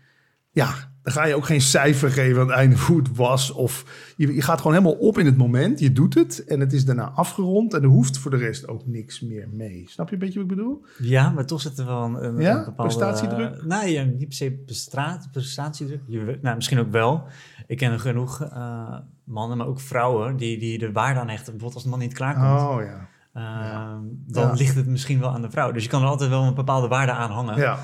[0.51, 0.73] Ja,
[1.03, 3.51] dan ga je ook geen cijfer geven aan het einde hoe het was.
[3.51, 3.85] Of
[4.17, 5.79] je, je gaat gewoon helemaal op in het moment.
[5.79, 7.73] Je doet het en het is daarna afgerond.
[7.73, 9.85] En er hoeft voor de rest ook niks meer mee.
[9.87, 10.85] Snap je een beetje wat ik bedoel?
[10.97, 12.57] Ja, maar toch zit er wel een, een, Ja?
[12.57, 12.95] een bepaalde...
[12.95, 13.63] Prestatiedruk?
[13.65, 16.01] nee, ja, niet per se prestra- prestatiedruk.
[16.07, 17.23] Je, nou, misschien ook wel.
[17.67, 20.37] Ik ken genoeg eh, mannen, maar ook vrouwen...
[20.37, 21.51] die, die de waarde aan hechten.
[21.51, 22.61] Bijvoorbeeld als de man niet klaarkomt.
[22.61, 23.07] Oh ja.
[23.33, 24.53] Eh, dan Ja.
[24.53, 25.71] ligt het misschien wel aan de vrouw.
[25.71, 27.57] Dus je kan er altijd wel een bepaalde waarde aan hangen.
[27.57, 27.79] Ja,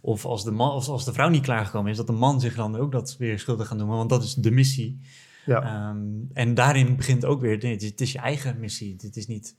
[0.00, 1.96] Of als de, man, of als de vrouw niet klaargekomen is...
[1.96, 3.96] dat de man zich dan ook dat weer schuldig gaat noemen.
[3.96, 5.00] Want dat is de missie.
[5.46, 5.62] ja.
[5.62, 5.96] Ehm,
[6.32, 7.58] en daarin begint ook weer...
[7.62, 8.96] nee, het is, je eigen missie.
[9.00, 9.56] Het is niet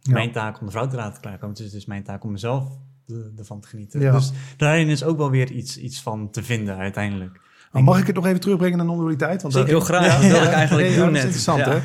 [0.00, 0.12] Ja.
[0.12, 1.56] mijn taak om de vrouw te laten klaarkomen.
[1.56, 2.68] Het is dus mijn taak om mezelf
[3.06, 4.00] de- ervan te genieten.
[4.00, 4.12] Ja.
[4.12, 7.40] Dus daarin is ook wel weer iets, iets van te vinden uiteindelijk.
[7.72, 9.42] Maar mag ik het nog even terugbrengen naar non-dualiteit?
[9.42, 10.20] Want Zeker, heel graag.
[10.20, 11.34] Dat wil ik eigenlijk Nee, doen ja, dat net.
[11.34, 11.70] is interessant, Ja.
[11.70, 11.80] hè?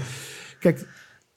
[0.59, 0.87] Kijk,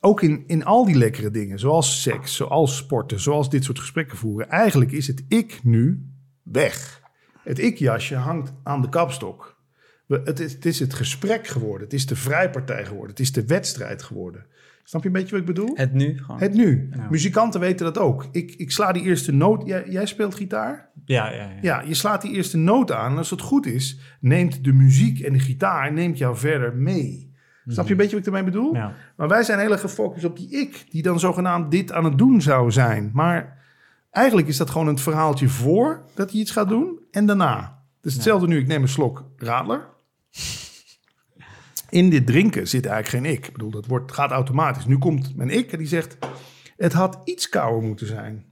[0.00, 4.18] ook in, in al die lekkere dingen, zoals seks, zoals sporten, zoals dit soort gesprekken
[4.18, 6.06] voeren, eigenlijk is het ik nu
[6.42, 7.02] weg.
[7.42, 9.58] Het ik-jasje hangt aan de kapstok.
[10.06, 13.46] Het, is, het is het gesprek geworden, het is de vrijpartij geworden, het is de
[13.46, 14.46] wedstrijd geworden.
[14.84, 15.70] Snap je een beetje wat ik bedoel?
[15.74, 16.40] Het nu gewoon.
[16.40, 16.88] Het nu.
[16.90, 17.06] Ja.
[17.10, 18.28] Muzikanten weten dat ook.
[18.32, 19.66] Ik, ik sla die eerste noot.
[19.66, 20.90] Jij, jij speelt gitaar?
[21.04, 21.58] Ja, ja, ja.
[21.60, 23.12] Ja, je slaat die eerste noot aan.
[23.12, 27.29] En als het goed is, neemt de muziek en de gitaar neemt jou verder mee.
[27.66, 28.74] Snap je een beetje wat ik ermee bedoel?
[28.74, 28.94] Ja.
[29.16, 32.18] Maar wij zijn heel erg gefocust op die ik, die dan zogenaamd dit aan het
[32.18, 33.10] doen zou zijn.
[33.12, 33.58] Maar
[34.10, 37.82] eigenlijk is dat gewoon een verhaaltje voor dat hij iets gaat doen en daarna.
[38.00, 39.88] Dus hetzelfde nu, ik neem een slok radler.
[41.90, 43.46] In dit drinken zit eigenlijk geen ik.
[43.46, 44.86] Ik bedoel, dat wordt, gaat automatisch.
[44.86, 46.18] Nu komt mijn ik en die zegt,
[46.76, 48.49] het had iets kouder moeten zijn.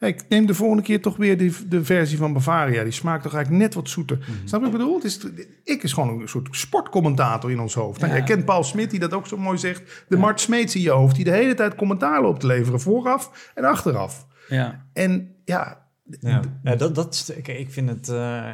[0.00, 2.82] Hey, ik neem de volgende keer toch weer de, de versie van Bavaria.
[2.82, 4.18] Die smaakt toch eigenlijk net wat zoeter.
[4.44, 4.94] Snap je wat ik bedoel?
[4.94, 5.18] Het is,
[5.64, 8.00] ik is gewoon een soort sportcommentator in ons hoofd.
[8.00, 8.18] Nou, Ja.
[8.18, 10.04] jij kent Paul Smit, die dat ook zo mooi zegt.
[10.08, 12.80] De Mart Smeets in je hoofd, die de hele tijd commentaar loopt te leveren.
[12.80, 14.26] Vooraf en achteraf.
[14.48, 14.86] Ja.
[14.92, 15.86] En ja,
[16.20, 18.08] Ja, ja dat, dat is, ik, ik vind het...
[18.08, 18.48] eh,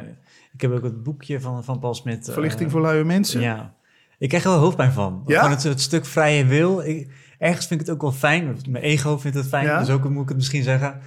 [0.53, 2.27] ik heb ook het boekje van, van Paul Smit.
[2.27, 3.41] eh, Verlichting voor luie mensen.
[3.41, 3.73] Ja.
[4.19, 5.23] Ik krijg er wel hoofdpijn van.
[5.25, 5.35] Ja?
[5.39, 6.81] Gewoon het, het stuk vrije wil.
[6.85, 8.57] Ik, ergens vind ik het ook wel fijn.
[8.69, 9.65] Mijn ego vindt het fijn.
[9.65, 9.79] Ja?
[9.79, 10.99] Dus ook moet ik het misschien zeggen.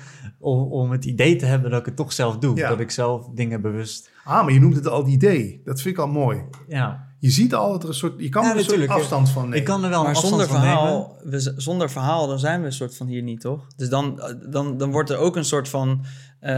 [0.43, 2.57] Om, om het idee te hebben dat ik het toch zelf doe.
[2.57, 2.69] Ja.
[2.69, 4.11] Dat ik zelf dingen bewust...
[4.25, 5.61] Ah, maar je noemt het al het idee.
[5.65, 6.43] Dat vind ik al mooi.
[6.69, 8.21] Ja, Je ziet al dat er een soort...
[8.21, 9.01] Je kan Ja, er een soort natuurlijk.
[9.01, 9.59] afstand van nemen.
[9.59, 10.79] ik kan er wel Maar een afstand zonder van nemen.
[10.79, 13.67] verhaal, we, zonder verhaal, dan zijn we een soort van hier niet, toch?
[13.77, 16.05] Dus dan, dan, dan wordt er ook een soort van
[16.41, 16.51] eh,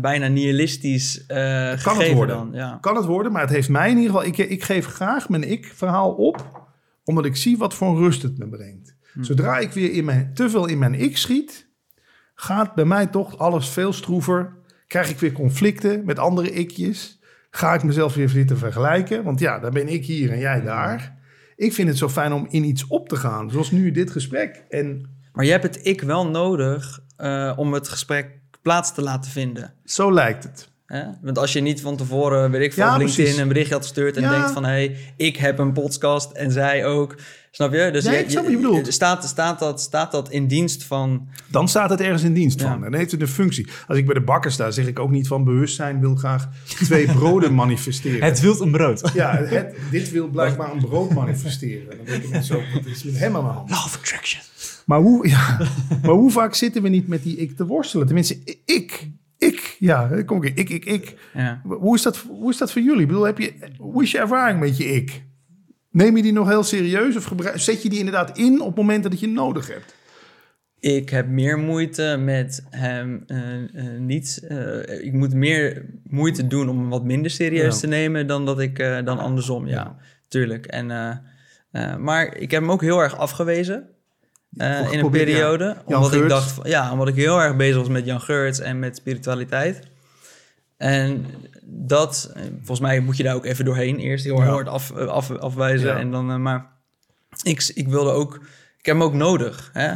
[0.00, 2.36] bijna nihilistisch eh het gegeven worden.
[2.36, 2.50] dan.
[2.52, 2.78] Ja.
[2.80, 4.26] Kan het worden, maar het heeft mij in ieder geval...
[4.26, 6.66] Ik, ik geef graag mijn ik-verhaal op,
[7.04, 8.96] omdat ik zie wat voor rust het me brengt.
[9.12, 9.22] Hm.
[9.22, 11.68] Zodra ik weer in mijn, te veel in mijn ik schiet,
[12.40, 14.52] gaat bij mij toch alles veel stroever.
[14.86, 17.20] Krijg ik weer conflicten met andere ikjes.
[17.50, 19.24] Ga ik mezelf weer zitten vergelijken.
[19.24, 21.18] Want ja, dan ben ik hier en jij daar.
[21.56, 23.50] Ik vind het zo fijn om in iets op te gaan.
[23.50, 24.64] Zoals nu dit gesprek.
[24.68, 29.30] En Maar je hebt het ik wel nodig eh, om het gesprek plaats te laten
[29.30, 29.74] vinden.
[29.84, 30.68] zo lijkt het.
[30.92, 31.02] Hè?
[31.22, 33.40] Want als je niet van tevoren, weet ik Ja, op LinkedIn precies.
[33.40, 34.30] een berichtje had gestuurd en Ja.
[34.30, 34.64] denkt van...
[34.64, 37.14] hé, hey, ik heb een podcast en zij ook.
[37.50, 37.90] Snap je?
[37.92, 38.92] Dus Nee, je, ik snap wat je bedoelt.
[38.92, 41.28] Staat, staat, dat, staat dat in dienst van...
[41.50, 42.70] Dan staat het ergens in dienst Ja.
[42.70, 42.80] van.
[42.80, 43.68] Dan heeft het een functie.
[43.86, 47.06] Als ik bij de bakker sta, zeg ik ook niet van bewustzijn wil graag twee
[47.18, 48.22] broden manifesteren.
[48.22, 49.10] Het wilt een brood.
[49.14, 51.96] Ja, het, dit wil blijkbaar een brood manifesteren.
[51.96, 53.70] Dan denk ik niet zo, wat is met hem aan de hand?
[53.70, 54.42] Law of attraction.
[54.86, 55.58] Maar hoe, ja,
[56.02, 58.06] maar hoe vaak zitten we niet met die ik te worstelen?
[58.06, 59.10] Tenminste, ik,
[59.48, 61.14] ik, ja, kom ik, ik, ik, ik.
[61.34, 61.60] Ja.
[61.64, 63.00] Hoe is dat, hoe is dat voor jullie?
[63.00, 65.22] Ik bedoel, heb je, hoe is je ervaring met je ik?
[65.90, 69.10] Neem je die nog heel serieus of gebruik, zet je die inderdaad in op momenten
[69.10, 69.94] dat je nodig hebt?
[70.78, 73.54] Ik heb meer moeite met hem eh,
[73.94, 74.44] eh, niet.
[74.48, 77.80] eh, ik moet meer moeite doen om hem wat minder serieus Ja.
[77.80, 79.66] te nemen dan dat ik dan andersom.
[79.66, 79.96] Ja, Ja.
[80.28, 80.66] tuurlijk.
[80.66, 80.86] En,
[82.02, 83.88] maar ik heb hem ook heel erg afgewezen.
[84.56, 85.10] Eh, in een ja.
[85.10, 85.76] periode.
[85.84, 88.78] Omdat ik dacht, van- ja, omdat ik heel erg bezig was met Jan Geurts en
[88.78, 89.80] met spiritualiteit.
[90.76, 91.26] En
[91.62, 95.06] dat, eh, volgens mij moet je daar ook even doorheen eerst heel hard af, eh,
[95.06, 95.88] af, afwijzen.
[95.88, 95.98] Ja.
[95.98, 96.66] En dan, maar
[97.42, 98.34] ik, ik wilde ook,
[98.78, 99.70] ik heb hem ook nodig.
[99.72, 99.94] Hè?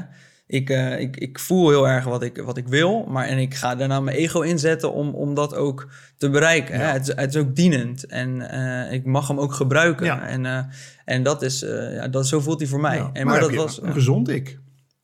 [0.54, 3.54] Ik, eh, ik, ik voel heel erg wat ik, wat ik wil, maar en ik
[3.54, 6.74] ga daarna mijn ego inzetten om, om dat ook te bereiken.
[6.74, 6.86] Hè?
[6.86, 6.92] Ja.
[6.92, 10.06] Het, is- het is ook dienend en eh, ik mag hem ook gebruiken.
[10.06, 10.26] Ja.
[10.26, 10.58] En, eh,
[11.04, 12.96] en dat is, eh, ja, dat, zo voelt hij voor mij.
[12.96, 14.58] Ja, en, maar, dat heb je was, een gezond ik.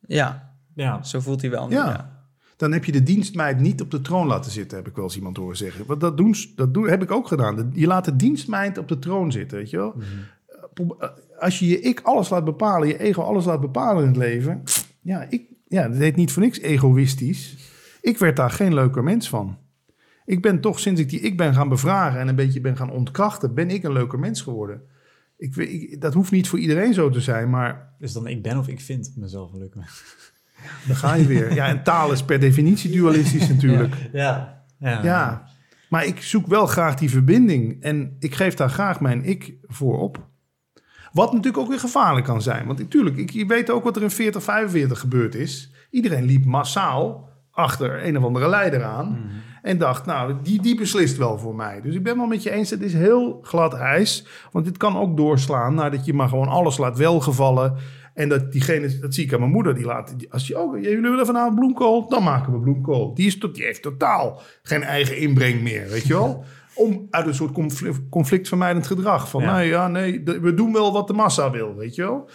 [0.07, 1.03] ja, Ja.
[1.03, 1.71] zo voelt hij wel.
[1.71, 1.87] Ja.
[1.87, 2.19] ja.
[2.57, 5.17] Dan heb je de dienstmeid niet op de troon laten zitten, heb ik wel eens
[5.17, 5.87] iemand horen zeggen.
[5.87, 7.71] Want dat, doen, dat doen, heb ik ook gedaan.
[7.75, 9.95] Je laat de dienstmeid op de troon zitten, weet je wel.
[10.99, 11.09] Eh,
[11.39, 14.63] Als je je ik alles laat bepalen, je ego alles laat bepalen in het leven.
[15.01, 17.57] Ja, ik, ja dat heet niet voor niks egoïstisch.
[18.01, 19.59] Ik werd daar geen leuker mens van.
[20.25, 22.91] Ik ben toch, sinds ik die ik ben gaan bevragen en een beetje ben gaan
[22.91, 24.83] ontkrachten, ben ik een leuker mens geworden.
[25.37, 28.43] Ik, weet- ik, dat hoeft niet voor iedereen zo te zijn, maar Dus dan ik
[28.43, 30.05] ben of ik vind mezelf een leuke mens.
[30.87, 31.55] dan ga je weer.
[31.55, 33.95] Ja, en taal is per definitie dualistisch natuurlijk.
[34.13, 34.65] Ja.
[34.79, 35.03] Ja.
[35.03, 35.49] Ja,
[35.89, 37.83] maar ik zoek wel graag die verbinding.
[37.83, 40.29] En ik geef daar graag mijn ik voor op.
[41.13, 42.67] Wat natuurlijk ook weer gevaarlijk kan zijn.
[42.67, 45.71] Want natuurlijk, ik, je weet ook wat er in 40, 45 gebeurd is.
[45.91, 49.31] Iedereen liep massaal achter een of andere leider aan.
[49.63, 51.81] En dacht, nou, die, die beslist wel voor mij.
[51.81, 54.27] Dus ik ben wel met je eens, het is heel glad ijs.
[54.53, 57.75] Want dit kan ook doorslaan naar dat je maar gewoon alles laat welgevallen.
[58.15, 60.75] En dat diegene, dat zie ik aan mijn moeder, die laat, die- als je ook,
[60.75, 63.15] jullie willen vanavond bloemkool, dan maken we bloemkool.
[63.15, 66.45] Die, is tot, die heeft totaal geen eigen inbreng meer, weet je wel.
[66.81, 69.29] Om uit een soort conflict, conflictvermijdend gedrag.
[69.31, 69.57] Van, Ja.
[69.57, 72.31] nee, ja, nee, we doen wel wat de massa wil, weet je wel.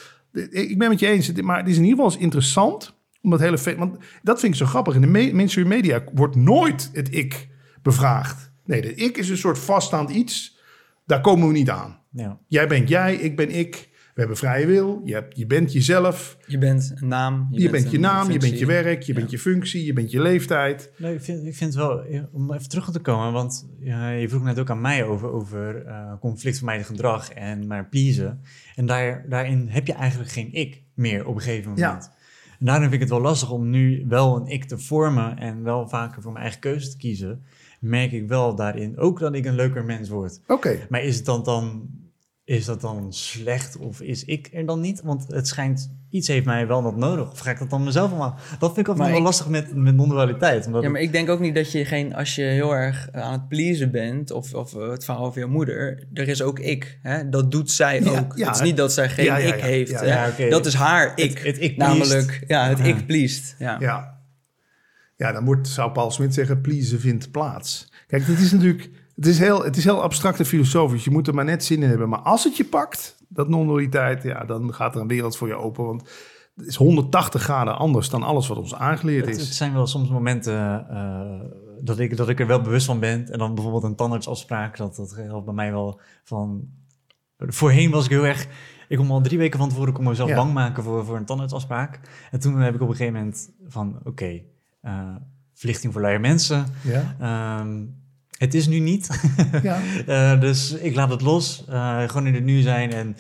[0.50, 2.94] Ik ben met je eens, het- maar het is in ieder geval eens interessant.
[3.22, 4.96] Om dat hele want dat vind ik zo grappig.
[4.96, 7.48] In de me- mainstream media wordt nooit het ik
[7.82, 8.52] bevraagd.
[8.66, 10.60] Nee, de ik is een soort vaststaand iets.
[11.06, 12.00] Daar komen we niet aan.
[12.12, 12.40] Ja.
[12.48, 13.90] Jij bent jij, ik ben ik.
[14.16, 15.02] We hebben vrije wil.
[15.04, 16.38] Je, hebt, je bent jezelf.
[16.48, 17.48] Je bent een naam.
[17.52, 19.20] Je, bent, je naam, je bent je werk, je Ja.
[19.20, 20.92] bent je functie, je bent je leeftijd.
[20.98, 24.10] Nee, ik vind, ik vind het wel, ja, om even terug te komen, want ja,
[24.10, 28.42] je vroeg net ook aan mij over, over eh conflictvermijdend gedrag en maar pleasen.
[28.76, 31.88] En daar, daarin heb je eigenlijk geen ik meer op een gegeven Ja.
[31.88, 32.10] moment.
[32.60, 35.64] En daarom vind ik het wel lastig om nu wel een ik te vormen en
[35.64, 37.44] wel vaker voor mijn eigen keuze te kiezen.
[37.80, 40.42] Merk ik wel daarin ook dat ik een leuker mens word.
[40.48, 40.86] Oké.
[40.90, 41.90] Maar is, het dan, dan,
[42.46, 45.02] is dat dan slecht of is ik er dan niet?
[45.02, 47.32] Want het schijnt, iets heeft mij wel wat nodig.
[47.32, 48.36] Of ga ik dat dan mezelf allemaal?
[48.60, 50.66] Dat vind ik altijd wel ik- lastig met, met non-dualiteit.
[50.66, 53.32] Omdat Ja, maar ik denk ook niet dat je geen, als je heel erg aan
[53.32, 57.00] het pleasen bent, of, of eh, het verhaal over je moeder, er is ook ik.
[57.02, 57.30] Hè?
[57.30, 58.38] Dat doet zij Ja, ook.
[58.38, 58.46] ja.
[58.48, 59.66] het is niet dat zij geen Ja, ja, ik ja.
[59.66, 60.00] heeft.
[60.38, 60.50] Hè.
[60.50, 61.38] Dat is haar ik.
[61.40, 62.84] het ik namelijk, ja, het Ja.
[62.84, 63.56] ik pleased.
[63.60, 63.78] Ja.
[63.80, 64.14] Ja.
[65.18, 67.92] Ja, dan wordt, zou Paul Smit zeggen, pleasen vindt plaats.
[68.08, 71.04] Kijk, dit is natuurlijk, het is heel, het is heel abstract en filosofisch.
[71.04, 72.10] Je moet er maar net zin in hebben.
[72.10, 75.56] Maar als het je pakt, dat non-dualiteit, ja, dan gaat er een wereld voor je
[75.56, 75.86] open.
[75.86, 76.02] Want
[76.56, 79.58] het is 180 graden anders dan alles wat ons aangeleerd Het, het is.
[79.58, 81.40] zijn wel soms momenten, eh,
[81.82, 83.32] dat, ik, dat ik er wel bewust van ben.
[83.32, 86.68] En dan bijvoorbeeld een tandartsafspraak, dat, dat helpt bij mij wel van...
[87.38, 88.48] Voorheen was ik heel erg...
[88.88, 90.36] Ik kon al drie weken van tevoren kon mezelf Ja.
[90.36, 92.00] bang maken voor, voor een tandartsafspraak.
[92.32, 94.00] En toen heb ik op een gegeven moment van...
[94.04, 94.42] Oké,
[94.82, 95.16] eh,
[95.54, 96.66] verlichting voor lui mensen.
[96.84, 97.84] Ja, Ehm,
[98.38, 99.08] het is nu niet.
[99.64, 99.82] ja.
[100.06, 101.66] Eh, dus ik laat het los.
[101.70, 103.16] Eh, gewoon in het nu zijn en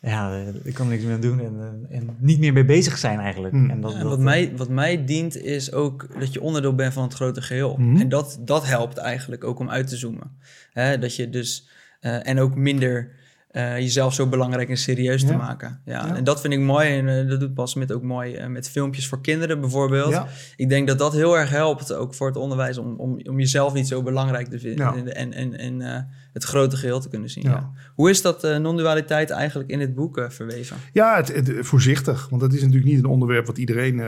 [0.00, 2.64] ja, eh, ik kan er niks meer aan doen en, eh, en niet meer mee
[2.64, 3.54] bezig zijn eigenlijk.
[3.54, 3.70] Hmm.
[3.70, 6.92] En dat, En dat, wat, mij, wat mij dient is ook dat je onderdeel bent
[6.92, 7.76] van het grote geheel.
[7.76, 8.00] Mhm.
[8.00, 10.38] En dat, dat helpt eigenlijk ook om uit te zoomen.
[10.72, 11.68] Hè, dat je dus,
[12.00, 13.10] eh, en ook minder
[13.56, 15.80] eh, jezelf zo belangrijk en serieus te maken.
[15.84, 16.16] Ja, Ja.
[16.16, 18.68] En dat vind ik mooi en eh, dat doet Bas Smit ook mooi eh, met
[18.68, 20.10] filmpjes voor kinderen bijvoorbeeld.
[20.12, 20.26] ja.
[20.56, 23.72] Ik denk dat dat heel erg helpt, ook voor het onderwijs, om, om, om jezelf
[23.72, 27.54] niet zo belangrijk te vinden en, en, en het grote geheel te kunnen zien.
[27.94, 30.76] Hoe is dat non-dualiteit eigenlijk in het boek verweven?
[30.92, 32.28] Ja, het, het- voorzichtig.
[32.28, 34.00] Want dat is natuurlijk niet een onderwerp wat iedereen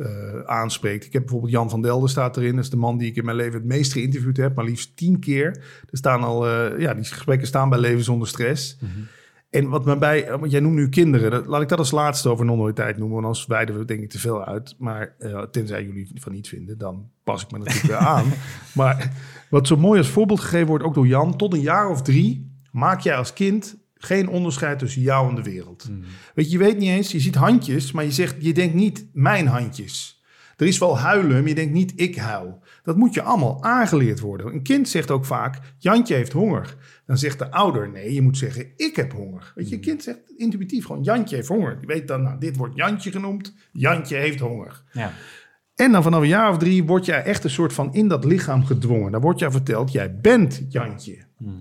[0.00, 1.06] eh, eh, eh, aanspreekt.
[1.06, 2.54] Ik heb bijvoorbeeld Jan van Delden staat erin.
[2.54, 4.54] Dat is de man die ik in mijn leven het meest geïnterviewd heb.
[4.54, 5.46] Maar liefst tien keer.
[5.90, 8.78] Er staan al, eh, ja, die gesprekken staan bij Leven zonder stress.
[8.80, 8.90] Mhm.
[9.50, 11.30] En wat mij bij, want jij noemt nu kinderen.
[11.30, 13.14] Dat, laat ik dat als laatste over non-dualiteit noemen.
[13.14, 14.74] Want anders wijden we denk ik te veel uit.
[14.78, 18.32] Maar eh, tenzij jullie van niet vinden, dan pas ik me natuurlijk weer aan.
[18.74, 19.12] Maar
[19.50, 21.36] wat zo mooi als voorbeeld gegeven wordt, ook door Jan.
[21.36, 25.42] Tot een jaar of drie maak jij als kind geen onderscheid tussen jou en de
[25.42, 25.88] wereld.
[25.88, 26.00] Mhm.
[26.34, 29.06] Weet je, je weet niet eens, je ziet handjes, maar je, zegt, je denkt niet
[29.12, 30.22] mijn handjes.
[30.56, 32.62] Er is wel huilen, maar je denkt niet ik huil.
[32.82, 34.46] Dat moet je allemaal aangeleerd worden.
[34.46, 36.76] Een kind zegt ook vaak, Jantje heeft honger.
[37.06, 39.52] Dan zegt de ouder, nee, je moet zeggen ik heb honger.
[39.54, 41.78] Weet je, een kind zegt intuïtief gewoon, Jantje heeft honger.
[41.80, 44.82] Je weet dan, nou, dit wordt Jantje genoemd, Jantje heeft honger.
[44.92, 45.12] ja.
[45.74, 48.24] En dan vanaf een jaar of drie word jij echt een soort van in dat
[48.24, 49.12] lichaam gedwongen.
[49.12, 51.18] Dan wordt jij verteld, jij bent Jantje.
[51.38, 51.52] Mhm.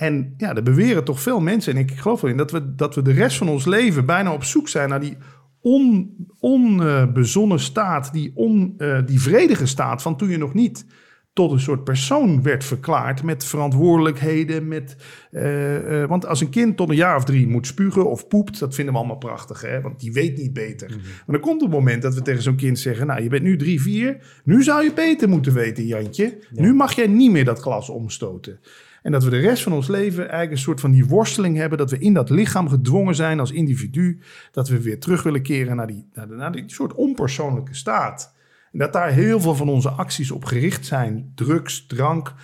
[0.00, 2.94] En ja, er beweren toch veel mensen, en ik geloof wel in, dat we, dat
[2.94, 5.16] we de rest van ons leven bijna op zoek zijn naar die
[5.60, 10.84] on, onbezonnen staat, die, on, eh, die vredige staat van toen je nog niet
[11.32, 14.68] tot een soort persoon werd verklaard met verantwoordelijkheden.
[14.68, 14.96] Met,
[15.30, 18.58] eh, eh, want als een kind tot een jaar of drie moet spugen of poept,
[18.58, 19.80] dat vinden we allemaal prachtig, hè?
[19.80, 20.88] want die weet niet beter.
[20.88, 23.56] Maar dan komt het moment dat we tegen zo'n kind zeggen, nou je bent nu
[23.56, 26.38] drie, vier, nu zou je beter moeten weten Jantje.
[26.52, 26.62] Ja.
[26.62, 28.60] Nu mag jij niet meer dat glas omstoten.
[29.02, 31.78] En dat we de rest van ons leven eigenlijk een soort van die worsteling hebben.
[31.78, 34.20] Dat we in dat lichaam gedwongen zijn als individu.
[34.52, 38.34] Dat we weer terug willen keren naar die, naar, de- naar die soort onpersoonlijke staat.
[38.72, 41.32] En dat daar heel veel van onze acties op gericht zijn.
[41.34, 42.34] Drugs, drank.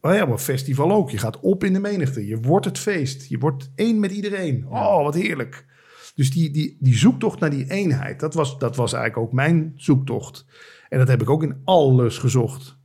[0.00, 1.10] Oh ja, maar festival ook.
[1.10, 2.26] Je gaat op in de menigte.
[2.26, 3.28] Je wordt het feest.
[3.28, 4.66] Je wordt één met iedereen.
[4.68, 5.64] Oh, wat heerlijk.
[6.14, 8.20] Dus die, die, die zoektocht naar die eenheid.
[8.20, 10.44] Dat was, dat was eigenlijk ook mijn zoektocht.
[10.88, 12.78] En dat heb ik ook in alles gezocht.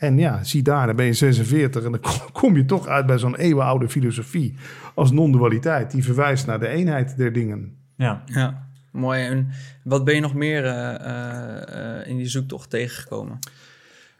[0.00, 2.00] En ja, zie daar, dan ben je 46 en dan
[2.32, 4.54] kom- je toch uit bij zo'n eeuwenoude filosofie
[4.94, 5.90] als non-dualiteit.
[5.90, 7.76] Die verwijst naar de eenheid der dingen.
[7.96, 8.22] ja.
[8.26, 9.24] Ja, mooi.
[9.24, 9.48] En
[9.84, 13.38] wat ben je nog meer eh, eh, eh, in die zoektocht tegengekomen?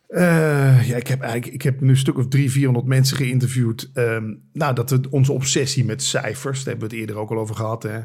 [0.09, 3.91] Eh, ja, ik heb eigenlijk ik heb nu een stuk of drie, 400 mensen geïnterviewd.
[3.95, 7.39] Ehm, nou, dat we onze obsessie met cijfers, daar hebben we het eerder ook al
[7.39, 7.83] over gehad.
[7.83, 7.99] Hè?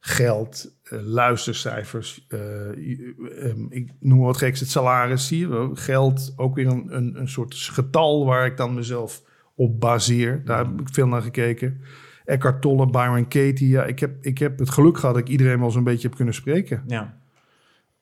[0.00, 2.26] Geld, eh, luistercijfers.
[2.28, 5.30] eh, ehm, ik noem wat geks, het salaris.
[5.30, 5.74] Wel.
[5.74, 9.22] Geld, ook weer een, een, een soort getal waar ik dan mezelf
[9.54, 10.44] op baseer.
[10.44, 11.80] Daar heb ik veel naar gekeken.
[12.24, 13.68] Eckhart Tolle, Byron Katie.
[13.68, 16.16] Ja, ik, heb, ik heb het geluk gehad dat ik iedereen wel zo'n beetje heb
[16.16, 16.82] kunnen spreken.
[16.86, 17.16] ja.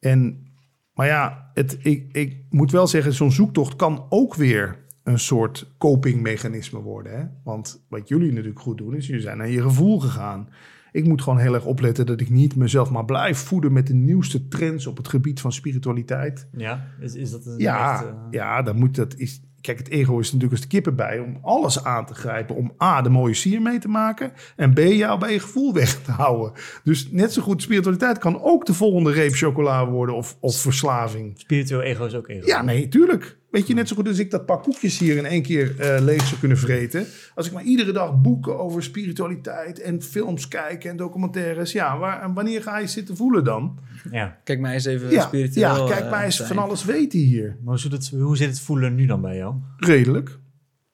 [0.00, 0.46] En,
[0.94, 5.74] maar ja, het, ik, ik moet wel zeggen, zo'n zoektocht kan ook weer een soort
[5.78, 7.18] copingmechanisme worden.
[7.18, 7.24] Hè?
[7.44, 10.48] Want wat jullie natuurlijk goed doen, is jullie zijn naar je gevoel gegaan.
[10.96, 13.94] Ik moet gewoon heel erg opletten dat ik niet mezelf maar blijf voeden met de
[13.94, 16.48] nieuwste trends op het gebied van spiritualiteit.
[16.56, 19.14] Ja, is, is dat een Ja, echt, eh, ja, dan moet dat.
[19.16, 22.56] Is, kijk, het ego is natuurlijk als de kippen bij om alles aan te grijpen.
[22.56, 24.32] Om A, de mooie sier mee te maken.
[24.56, 26.52] En B, jou bij je gevoel weg te houden.
[26.84, 31.32] Dus net zo goed, spiritualiteit kan ook de volgende reep chocola worden of, of verslaving.
[31.38, 32.46] Spiritueel ego is ook ego.
[32.46, 33.38] Ja, nee, tuurlijk.
[33.56, 36.02] Weet je, net zo goed als ik dat pak koekjes hier in één keer eh,
[36.02, 37.06] leeg zou kunnen vreten.
[37.34, 41.72] Als ik maar iedere dag boeken over spiritualiteit en films kijken en documentaires.
[41.72, 43.78] Ja, waar, wanneer ga je zitten voelen dan?
[44.10, 44.38] ja.
[44.44, 45.86] Kijk mij eens even Ja, spiritueel.
[45.86, 46.48] ja kijk eh, mij eens zijn.
[46.48, 47.46] van alles weten hier.
[47.60, 49.54] Maar hoe zit, het, hoe zit het voelen nu dan bij jou?
[49.76, 50.38] Redelijk.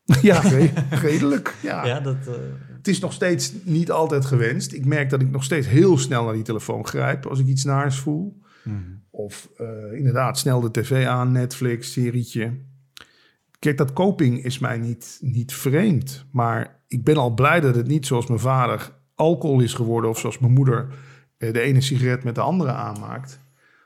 [0.22, 1.54] Ja, re- redelijk.
[1.62, 1.86] Ja.
[1.86, 2.16] Ja, dat...
[2.26, 2.32] eh,
[2.76, 4.72] Het is nog steeds niet altijd gewenst.
[4.72, 7.64] Ik merk dat ik nog steeds heel snel naar die telefoon grijp als ik iets
[7.64, 8.40] naars voel.
[8.64, 8.76] mhm.
[9.14, 12.52] Of eh, inderdaad snel de tv aan, Netflix, serietje.
[13.58, 16.24] Kijk, dat coping is mij niet, niet vreemd.
[16.30, 20.10] Maar ik ben al blij dat het niet zoals mijn vader alcohol is geworden...
[20.10, 20.88] of zoals mijn moeder
[21.38, 23.38] eh, de ene sigaret met de andere aanmaakt.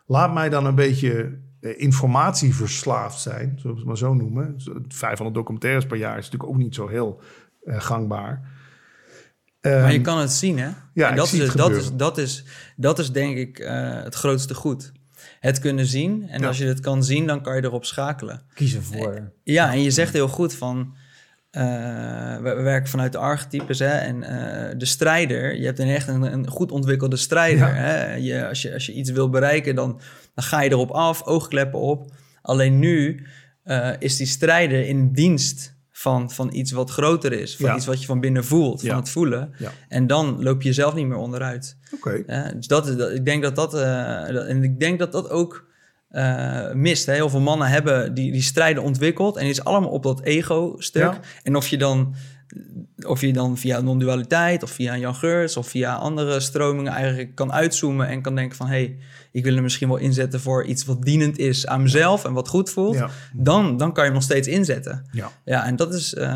[0.07, 4.57] Laat mij dan een beetje eh, informatieverslaafd zijn, zullen we het maar zo noemen.
[4.89, 7.21] 500 documentaires per jaar is natuurlijk ook niet zo heel
[7.67, 8.55] gangbaar.
[9.61, 10.71] Maar je Ehm, kan het zien, hè?
[10.93, 12.45] Ja, en dat, is, het dat, is, dat, is,
[12.77, 13.57] dat is denk ik
[14.05, 14.93] het grootste goed.
[15.47, 16.29] Het kunnen zien.
[16.29, 16.47] En Ja.
[16.47, 18.43] als je het kan zien, dan kan je erop schakelen.
[18.55, 19.33] Kiezen voor.
[19.43, 20.95] Ja, en je zegt heel goed van.
[21.51, 21.63] eh,
[22.37, 25.57] we, we werken vanuit de archetypes hè, en eh, de strijder.
[25.59, 27.67] Je hebt een echt een, een goed ontwikkelde strijder.
[27.69, 27.75] Ja.
[27.75, 28.15] Hè?
[28.15, 30.01] Je, als, je, als je iets wil bereiken, dan,
[30.35, 32.13] dan ga je erop af, oogkleppen op.
[32.43, 33.27] Alleen nu
[33.63, 37.57] eh, is die strijder in dienst van, van iets wat groter is.
[37.57, 37.77] Van Ja.
[37.77, 38.97] iets wat je van binnen voelt, van Ja.
[38.97, 39.53] het voelen.
[39.59, 39.73] Ja.
[39.89, 41.77] En dan loop je zelf niet meer onderuit.
[41.95, 42.23] Oké.
[42.27, 45.13] Ja, dus dat, is- dat, ik denk dat dat, eh, dat- en ik denk dat
[45.13, 45.65] dat ook
[46.11, 47.07] eh, mist.
[47.07, 47.13] Hè?
[47.13, 51.13] Heel veel mannen hebben die, die strijden ontwikkeld en die is allemaal op dat ego-stuk.
[51.43, 52.15] En of je dan,
[53.07, 57.53] of je dan via non-dualiteit of via Jan Geurts of via andere stromingen eigenlijk kan
[57.53, 58.99] uitzoomen en kan denken van hé, hey,
[59.33, 62.49] ik wil hem misschien wel inzetten voor iets wat dienend is aan mezelf en wat
[62.49, 62.95] goed voelt.
[62.95, 63.09] Ja.
[63.33, 65.07] Dan, dan kan je hem nog steeds inzetten.
[65.13, 65.31] Ja.
[65.45, 66.29] Ja, en dat is, eh,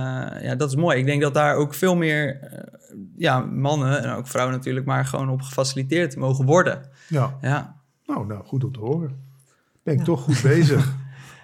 [0.43, 0.99] ja, dat is mooi.
[0.99, 2.59] Ik denk dat daar ook veel meer eh,
[3.17, 6.89] ja, mannen en ook vrouwen natuurlijk, maar gewoon op gefaciliteerd mogen worden.
[7.09, 7.39] Ja.
[7.41, 9.29] Ja, Nou, nou, goed om te horen.
[9.83, 10.93] Ben ik toch goed bezig.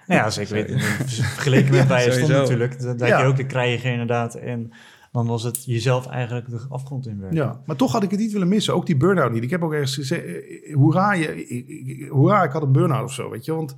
[0.06, 0.80] Nou ja, zeker weten.
[0.80, 2.80] Vergeleken met waar je stond natuurlijk.
[2.82, 4.34] Dat dat je ook de krijgen inderdaad.
[4.34, 4.72] En
[5.12, 7.36] dan was het jezelf eigenlijk de afgrond in werken.
[7.36, 8.74] Ja, maar toch had ik het niet willen missen.
[8.74, 9.42] Ook die burn-out niet.
[9.42, 13.30] Ik heb ook ergens gezegd, eh, hoera, je, hoera, ik had een burn-out of zo,
[13.30, 13.54] weet je.
[13.54, 13.74] Want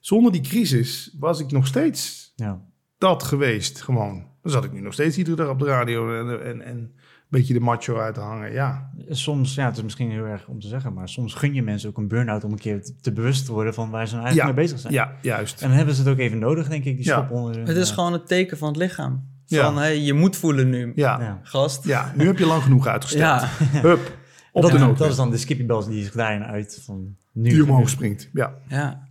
[0.00, 2.60] zonder die crisis was ik nog steeds Ja.
[2.98, 4.24] dat geweest, gewoon.
[4.42, 6.92] Dan zat ik nu nog steeds iedere dag op de radio en, en, en
[7.30, 8.52] beetje de macho uit te hangen.
[8.52, 11.62] Ja, Soms, ja, het is misschien heel erg om te zeggen, maar soms gun je
[11.62, 14.24] mensen ook een burn-out om een keer te, bewust te worden van waar ze nou
[14.26, 14.60] eigenlijk Ja.
[14.60, 14.92] mee bezig zijn.
[14.94, 15.60] ja juist.
[15.62, 17.12] En dan hebben ze het ook even nodig, denk ik, die Ja.
[17.16, 19.28] schop onder hun, het is eh, gewoon het teken van het lichaam.
[19.46, 19.64] Ja.
[19.64, 21.24] Van hey, je moet voelen nu, Ja, ja.
[21.24, 21.40] Ja.
[21.42, 21.84] gast.
[22.14, 23.22] nu heb je lang genoeg uitgesteld.
[23.22, 23.48] Ja.
[23.88, 24.18] Hup,
[24.52, 24.98] op dat, de nood.
[24.98, 27.48] dat is dan de Skippy Bells die zich daarin uit van nu.
[27.50, 28.30] die omhoog springt.
[28.32, 28.54] Ja.
[28.68, 29.08] ja.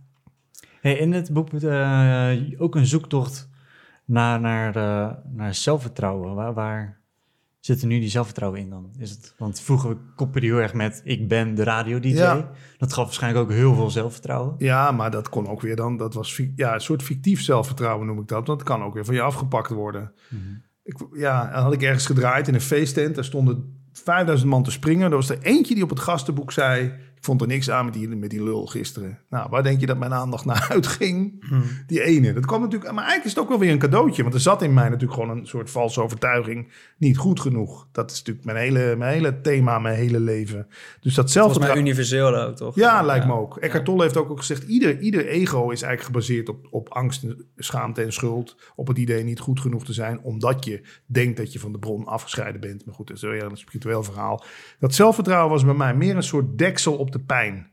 [0.80, 3.48] Hey, in het boek eh, ook een zoektocht
[4.04, 6.34] naar, naar, eh, naar zelfvertrouwen.
[6.34, 6.99] Waar, waar
[7.60, 8.90] zit er nu die zelfvertrouwen in dan?
[8.98, 12.08] Is het, want vroeger koppelde je heel erg met ik ben de radio-dj.
[12.08, 12.50] Ja.
[12.78, 14.54] Dat gaf waarschijnlijk ook heel veel zelfvertrouwen.
[14.58, 15.96] ja, maar dat kon ook weer dan.
[15.96, 18.46] Dat was ja, een soort fictief zelfvertrouwen noem ik dat.
[18.46, 20.12] Dat kan ook weer van je afgepakt worden.
[20.82, 23.14] Ik, ja, dan had ik ergens gedraaid in een feesttent.
[23.14, 25.10] Daar stonden 5000 man te springen.
[25.10, 26.92] Er was er eentje die op het gastenboek zei...
[27.20, 29.18] ik vond er niks aan met die, met die lul gisteren.
[29.30, 31.44] Nou, waar denk je dat mijn aandacht naar uitging?
[31.86, 32.32] Die ene.
[32.32, 32.92] Dat kwam natuurlijk...
[32.92, 34.22] Maar eigenlijk is het ook wel weer een cadeautje.
[34.22, 36.72] Want er zat in mij natuurlijk gewoon een soort valse overtuiging.
[36.98, 37.88] Niet goed genoeg.
[37.92, 40.66] Dat is natuurlijk mijn hele, mijn hele thema, mijn hele leven.
[40.68, 41.80] Dus dat Volgens mij zelfvertrouwen...
[41.80, 42.74] universeel ook, toch?
[42.74, 43.56] Ja, lijkt me ook.
[43.56, 44.62] Eckhart Tolle heeft ook, ook gezegd...
[44.62, 47.24] Ieder, ieder ego is eigenlijk gebaseerd op, op angst,
[47.56, 48.56] schaamte en schuld.
[48.74, 50.20] Op het idee niet goed genoeg te zijn...
[50.20, 52.86] omdat je denkt dat je van de bron afgescheiden bent.
[52.86, 54.44] Maar goed, dat is weer een spiritueel verhaal.
[54.78, 57.68] Dat zelfvertrouwen was bij mij meer een soort deksel op de pijn.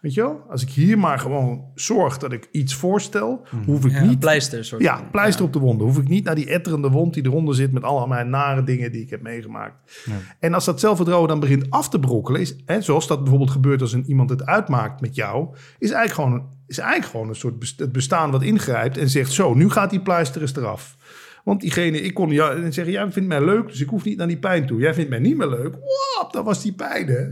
[0.00, 0.44] Weet je wel?
[0.50, 3.46] Als ik hier maar gewoon zorg dat ik iets voorstel...
[3.66, 5.10] hoef ik Ja, niet pleister soort ja, van.
[5.10, 5.86] pleister op de wonden.
[5.86, 8.92] Hoef ik niet naar die etterende wond die eronder zit met allemaal mijn nare dingen
[8.92, 10.02] die ik heb meegemaakt.
[10.04, 10.12] Ja.
[10.38, 13.80] En als dat zelfvertrouwen dan begint af te brokkelen, is, hè, zoals dat bijvoorbeeld gebeurt
[13.80, 15.48] als een, iemand het uitmaakt met jou,
[15.78, 19.08] is eigenlijk gewoon, een- is eigenlijk gewoon een soort best- het bestaan wat ingrijpt en
[19.08, 20.96] zegt: Zo, nu gaat die pleister eens eraf.
[21.44, 24.16] Want diegene, ik kon ja, en zeggen: Jij vindt mij leuk, dus ik hoef niet
[24.18, 24.80] naar die pijn toe.
[24.80, 25.74] Jij vindt mij niet meer leuk.
[26.18, 27.06] Wap, dat was die pijn.
[27.06, 27.28] Hè?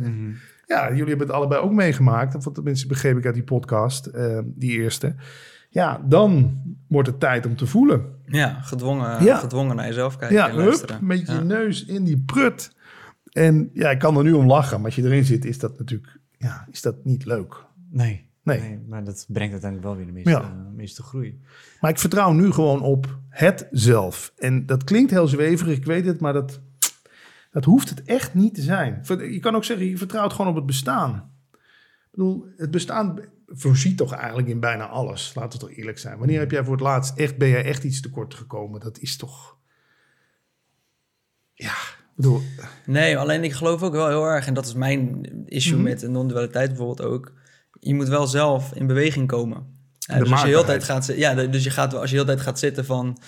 [0.69, 2.35] Ja, jullie hebben het allebei ook meegemaakt.
[2.47, 5.15] Of tenminste begreep ik uit die podcast, eh, die eerste.
[5.71, 8.05] Ja, dan wordt het tijd om te voelen.
[8.27, 9.37] Ja, gedwongen, Ja.
[9.37, 11.07] gedwongen naar jezelf kijken Ja, en hup, luisteren.
[11.07, 11.43] met je Ja.
[11.43, 12.77] neus in die prut.
[13.33, 15.79] En ja, ik kan er nu om lachen, maar als je erin zit, is dat
[15.79, 17.65] natuurlijk ja, is dat niet leuk.
[17.91, 18.27] Nee.
[18.43, 18.81] Nee.
[18.89, 20.67] maar dat brengt uiteindelijk wel weer de meeste, Ja.
[20.75, 21.41] meeste groei.
[21.81, 24.33] Maar ik vertrouw nu gewoon op het zelf.
[24.37, 26.61] En dat klinkt heel zweverig, ik weet het, maar dat,
[27.51, 29.05] dat hoeft het echt niet te zijn.
[29.31, 31.33] Je kan ook zeggen, je vertrouwt gewoon op het bestaan.
[31.53, 35.35] Ik bedoel, het bestaan voorziet toch eigenlijk in bijna alles.
[35.35, 36.19] Laten we toch eerlijk zijn.
[36.19, 38.81] Wanneer heb jij voor het laatst echt, ben jij echt iets tekort gekomen?
[38.81, 39.57] Dat is toch...
[41.55, 42.43] Ja, ik bedoel...
[42.87, 45.83] Nee, alleen ik geloof ook wel heel erg, en dat is mijn issue Mhm.
[45.83, 47.33] met de non-dualiteit bijvoorbeeld ook.
[47.81, 49.77] Je moet wel zelf in beweging komen.
[49.99, 52.41] Ja, dus als je heel tijd gaat, ja, dus je gaat, als je heel tijd
[52.41, 53.19] gaat zitten van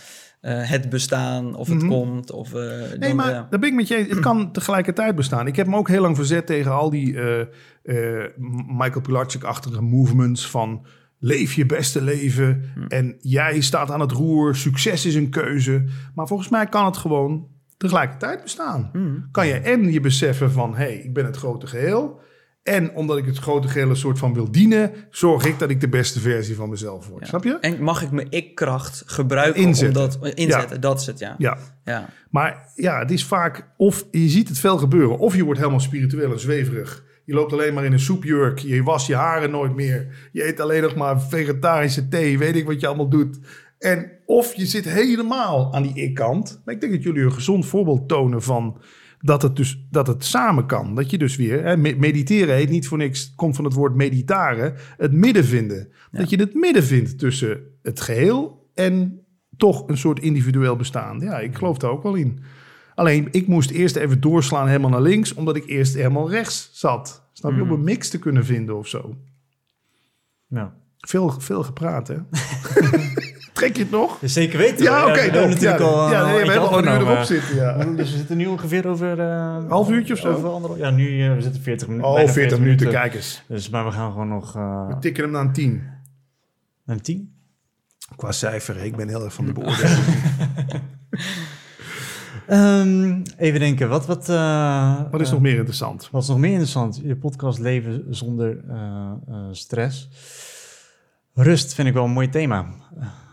[0.40, 1.88] eh, het bestaan of het Mhm.
[1.88, 3.46] komt of eh, Nee, dan, maar ja.
[3.50, 3.94] daar ben ik met je.
[3.94, 5.46] Het kan tegelijkertijd bestaan.
[5.46, 8.24] Ik heb me ook heel lang verzet tegen al die eh,
[8.66, 10.86] Michael Pilarczyk-achtige movements van
[11.18, 15.84] leef je beste leven en jij staat aan het roer, succes is een keuze.
[16.14, 18.90] Maar volgens mij kan het gewoon tegelijkertijd bestaan.
[19.30, 22.20] Kan je en je beseffen van, hé, hey, ik ben het grote geheel.
[22.70, 25.80] En omdat ik het grote geheel een soort van wil dienen, zorg ik dat ik
[25.80, 27.20] de beste versie van mezelf word.
[27.20, 27.26] Ja.
[27.26, 27.58] Snap je?
[27.60, 30.02] En mag ik mijn ik-kracht gebruiken Inzetten.
[30.02, 30.80] om dat inzetten?
[30.80, 31.34] Dat is het, ja.
[31.38, 31.58] Ja.
[31.84, 32.08] ja.
[32.30, 35.80] Maar ja, het is vaak, of je ziet het veel gebeuren, of je wordt helemaal
[35.80, 37.04] spiritueel en zweverig.
[37.24, 40.28] Je loopt alleen maar in een soepjurk, je was je haren nooit meer.
[40.32, 43.38] Je eet alleen nog maar vegetarische thee, weet ik wat je allemaal doet.
[43.78, 46.60] En of je zit helemaal aan die ik-kant.
[46.64, 48.80] Maar ik denk dat jullie een gezond voorbeeld tonen van
[49.22, 50.94] dat het dus dat het samen kan.
[50.94, 53.94] Dat je dus weer, hè, me- mediteren heet niet voor niks, komt van het woord
[53.94, 55.92] meditaren, het midden vinden.
[56.10, 59.24] Dat je het midden vindt tussen het geheel en
[59.56, 61.20] toch een soort individueel bestaan.
[61.20, 62.38] Ja, ik geloof daar ook wel in.
[62.94, 67.28] Alleen, ik moest eerst even doorslaan helemaal naar links, omdat ik eerst helemaal rechts zat.
[67.32, 67.62] Snap je?
[67.62, 69.16] Om een mix te kunnen vinden of zo.
[70.46, 70.74] Ja.
[70.98, 72.16] Veel, veel gepraat, hè?
[73.60, 74.18] Trek je het nog?
[74.22, 74.84] Zeker weten.
[74.84, 75.12] Ja, oké.
[75.12, 75.50] we hebben dan.
[75.50, 76.10] natuurlijk ja, al...
[76.10, 77.54] ja, al nee, we hebben al een uur erop zitten.
[77.56, 77.84] Ja.
[77.96, 79.20] Dus we zitten nu ongeveer over...
[79.20, 80.32] eh, Half uurtje of zo?
[80.32, 82.08] Over anderhalf- ja, nu uh, we zitten 40 minuten.
[82.08, 83.42] Oh, bijna 40 minuten, kijk eens.
[83.46, 85.82] Dus, maar we gaan gewoon nog uh, We tikken hem naar een 10.
[86.86, 87.34] een 10.
[88.16, 89.98] Qua cijfer, ik ben heel erg van de beoordeling.
[92.50, 94.06] Um, even denken, wat...
[94.06, 96.08] Wat, uh, wat is uh, nog meer interessant?
[96.10, 97.00] Wat is nog meer interessant?
[97.02, 99.12] Je podcast Leven zonder uh,
[99.50, 100.08] stress.
[101.34, 102.66] Rust vind ik wel een mooi thema.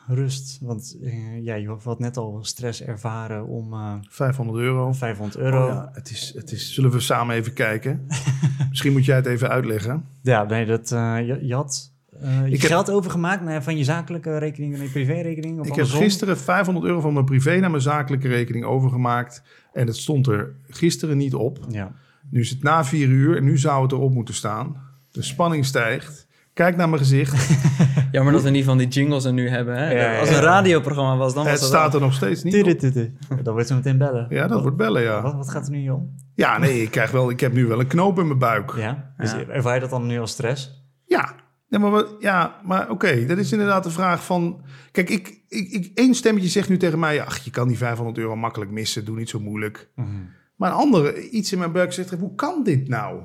[0.07, 0.97] Rust, want
[1.41, 3.73] ja, je had net al stress ervaren om...
[4.09, 4.93] 500 euro.
[4.93, 5.63] 500 euro.
[5.63, 8.07] Oh ja, het is, het is, zullen we samen even kijken?
[8.69, 10.05] Misschien moet jij het even uitleggen.
[10.21, 11.95] Ja, nee, dat, je, je had...
[12.23, 15.59] Uh, je ik geld heb, overgemaakt naar, van je zakelijke rekening naar je privérekening?
[15.59, 15.99] Of ik andersom?
[15.99, 19.43] heb gisteren 500 euro van mijn privé naar mijn zakelijke rekening overgemaakt.
[19.73, 21.59] En het stond er gisteren niet op.
[21.69, 21.91] Ja.
[22.29, 24.77] Nu is het na vier uur en nu zou het erop moeten staan.
[25.11, 26.26] De spanning stijgt.
[26.57, 27.49] Kijk naar mijn gezicht.
[28.11, 29.77] Jammer dat we niet van die jingles er nu hebben.
[29.77, 29.91] Hè?
[29.91, 32.63] Ja, ja, Als een radioprogramma was, dan was het dat staat er nog steeds niet
[32.63, 32.79] op.
[32.79, 34.25] Tudu, Dat wordt zo meteen bellen.
[34.29, 35.21] Ja, dat wat, wordt bellen, ja.
[35.21, 36.15] Wat, wat gaat er nu om?
[36.35, 38.73] Ja, nee, ik, krijg wel, ik heb nu wel een knoop in mijn buik.
[38.77, 39.13] Ja?
[39.17, 39.43] Dus Ja.
[39.47, 40.85] ervaar je dat dan nu als stress?
[41.05, 41.35] Ja,
[41.67, 44.61] ja maar, wat- ja, maar oké, dat is inderdaad de vraag van...
[44.91, 47.21] Kijk, ik, ik, ik, één stemmetje zegt nu tegen mij...
[47.23, 49.89] Ach, je kan die 500 euro makkelijk missen, doe niet zo moeilijk.
[49.95, 50.07] Mhm.
[50.55, 52.09] Maar een andere, iets in mijn buik zegt...
[52.19, 53.19] Hoe kan dit nou?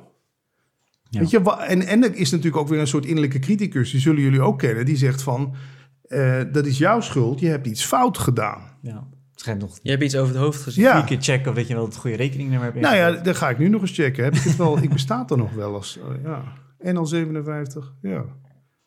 [1.13, 1.21] Ja.
[1.21, 3.91] Weet je, wa- en, en er is natuurlijk ook weer een soort innerlijke criticus...
[3.91, 5.55] die zullen jullie ook kennen, die zegt van...
[6.03, 8.63] eh, dat is jouw schuld, je hebt iets fout gedaan.
[8.83, 9.09] Ja.
[9.31, 10.85] Het schijnt nog Je hebt iets over het hoofd gezien.
[10.85, 13.51] Ja, keer checken of dat je wel het goede rekeningnummer hebt nou ja, dan ga
[13.51, 14.25] ik nu nog eens checken.
[14.25, 15.99] Heb ik het wel, ik besta er nog wel eens.
[15.99, 16.43] Oh, ja.
[16.79, 18.25] NL57, ja.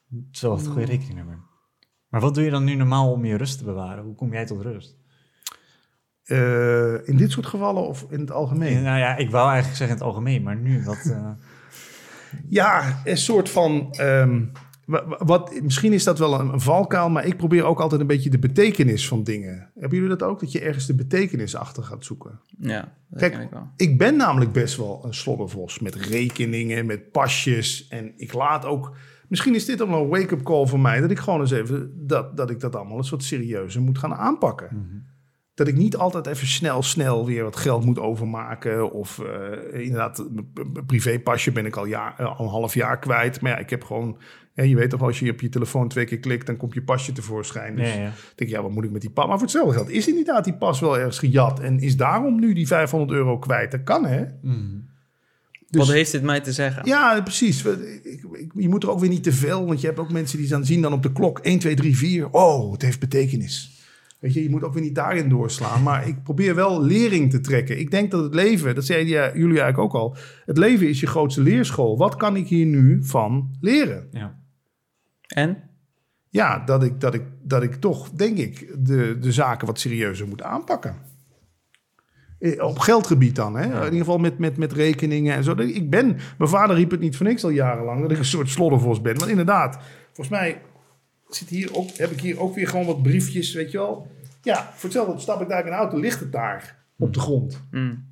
[0.09, 1.39] Het is wel het goede rekeningnummer.
[2.09, 4.03] Maar wat doe je dan nu normaal om je rust te bewaren?
[4.03, 4.97] Hoe kom jij tot rust?
[6.23, 8.83] Eh, in dit soort gevallen of in het algemeen?
[8.83, 11.15] Nou ja, ik wou eigenlijk zeggen in het algemeen, maar nu wat...
[12.49, 13.87] Ja, een soort van.
[13.91, 14.41] ehm,
[14.85, 18.01] wa- wa- wat, misschien is dat wel een, een valkuil, maar ik probeer ook altijd
[18.01, 19.69] een beetje de betekenis van dingen.
[19.79, 20.39] Hebben jullie dat ook?
[20.39, 22.39] Dat je ergens de betekenis achter gaat zoeken?
[22.59, 23.69] Ja, dat Kijk, ik wel.
[23.75, 27.87] Ik ben namelijk best wel een sloddervos met rekeningen, met pasjes.
[27.87, 28.95] En ik laat ook.
[29.27, 31.01] Misschien is dit wel een wake-up call voor mij.
[31.01, 31.91] Dat ik gewoon eens even.
[32.07, 35.04] Dat, dat ik dat allemaal een soort serieuzer moet gaan aanpakken.
[35.55, 38.91] Dat ik niet altijd even snel, snel weer wat geld moet overmaken.
[38.91, 43.41] Of eh, inderdaad, mijn privépasje ben ik al, jaar, eh, al een half jaar kwijt.
[43.41, 44.17] Maar ja, ik heb gewoon...
[44.53, 46.81] hè, je weet toch, als je op je telefoon twee keer klikt, dan komt je
[46.83, 47.75] pasje tevoorschijn.
[47.75, 48.07] Dus ja, ja.
[48.07, 49.25] ik denk, ja, wat moet ik met die pas?
[49.25, 51.59] Maar voor hetzelfde geld is inderdaad die pas wel ergens gejat.
[51.59, 53.71] En is daarom nu die 500 euro kwijt.
[53.71, 54.25] Dat kan, hè?
[54.41, 54.77] Mhm.
[55.69, 56.85] Dus- Wat heeft dit mij te zeggen?
[56.85, 57.61] Ja, precies.
[58.55, 60.65] Je moet er ook weer niet te veel, want je hebt ook mensen die dan
[60.65, 62.29] zien dan op de klok 1, 2, 3, 4.
[62.31, 63.74] Oh, het heeft betekenis.
[64.19, 65.83] Weet je, je moet ook weer niet daarin doorslaan.
[65.83, 67.79] Maar ik probeer wel lering te trekken.
[67.79, 70.15] Ik denk dat het leven, dat zeiden ja, jullie eigenlijk ook al.
[70.45, 71.97] Het leven is je grootste leerschool.
[71.97, 74.07] Wat kan ik hier nu van leren?
[74.11, 74.43] ja.
[75.27, 75.57] En?
[76.29, 80.27] Ja, dat ik, dat ik, dat ik toch, denk ik, de, de zaken wat serieuzer
[80.27, 80.95] moet aanpakken.
[82.39, 83.63] Eh, Op geldgebied dan, hè?
[83.65, 85.51] in ieder geval met, met, met rekeningen en zo.
[85.51, 88.49] Ik ben, mijn vader riep het niet voor niks al jarenlang, dat ik een soort
[88.49, 89.17] sloddervos ben.
[89.17, 90.61] Want inderdaad, volgens mij
[91.29, 94.11] zit hier ook, heb ik hier ook weer gewoon wat briefjes, weet je wel.
[94.41, 97.61] Ja, voor hetzelfde stap ik daar in de auto, ligt het daar op de grond.
[97.71, 98.05] Mm.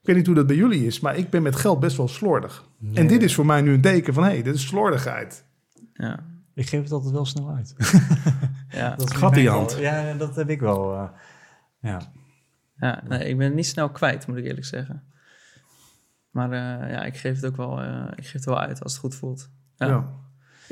[0.00, 2.08] Ik weet niet hoe dat bij jullie is, maar ik ben met geld best wel
[2.08, 2.64] slordig.
[2.94, 5.44] En dit is voor mij nu een teken van, hé, hey, dit is slordigheid.
[5.94, 6.24] Ja.
[6.54, 7.74] Ik geef het altijd wel snel uit.
[8.68, 8.94] Ja.
[8.96, 9.76] Dat is Gat in je wel- hand.
[9.78, 10.94] Ja, dat heb ik wel.
[10.94, 11.08] eh,
[11.80, 12.00] ja.
[12.76, 15.02] ja, nee, ik ben het niet snel kwijt, moet ik eerlijk zeggen.
[16.30, 18.92] Maar eh, ja, ik geef het ook wel, eh, ik geef het wel uit als
[18.92, 19.50] het goed voelt.
[19.76, 19.86] Ja.
[19.86, 20.08] Ja.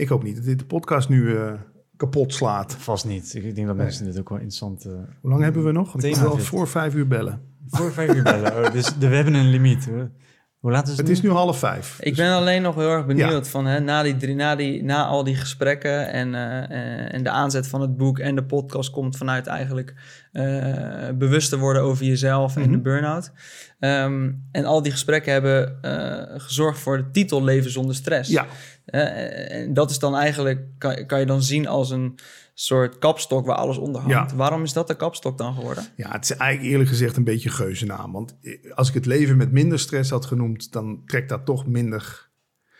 [0.01, 1.53] Ik hoop niet dat dit de podcast nu eh,
[1.97, 2.75] kapot slaat.
[2.79, 3.35] Vast niet.
[3.35, 4.85] Ik denk dat mensen dit ook wel interessant...
[4.85, 6.03] eh, Hoe lang hebben we nog?
[6.03, 7.41] Ik wil voor vijf uur bellen.
[7.69, 8.65] voor vijf uur bellen.
[8.65, 9.85] Oh, dus de- we hebben een limiet.
[9.85, 10.11] Hoe-
[10.59, 11.97] Hoe laat is het Het is nu half vijf.
[12.01, 14.85] Ik Dus- ben alleen nog heel erg benieuwd van hè, na, die drie, na, die,
[14.85, 18.45] na al die gesprekken en, eh, eh, en de aanzet van het boek en de
[18.45, 19.95] podcast komt vanuit eigenlijk
[20.33, 22.71] eh, bewust te worden over jezelf en Mhm.
[22.71, 23.33] de burn-out.
[23.79, 28.31] Ehm, en al die gesprekken hebben eh, gezorgd voor de titel Leven zonder stress.
[28.31, 28.47] Ja,
[28.91, 32.19] en dat is dan eigenlijk, kan, kan je dan zien als een
[32.55, 34.31] soort kapstok waar alles onder hangt.
[34.31, 34.37] Ja.
[34.37, 35.85] Waarom is dat de kapstok dan geworden?
[35.97, 38.13] ja, het is eigenlijk eerlijk gezegd een beetje geuzennaam.
[38.13, 38.37] Want
[38.75, 42.29] als ik het leven met minder stress had genoemd, dan trekt dat toch minder...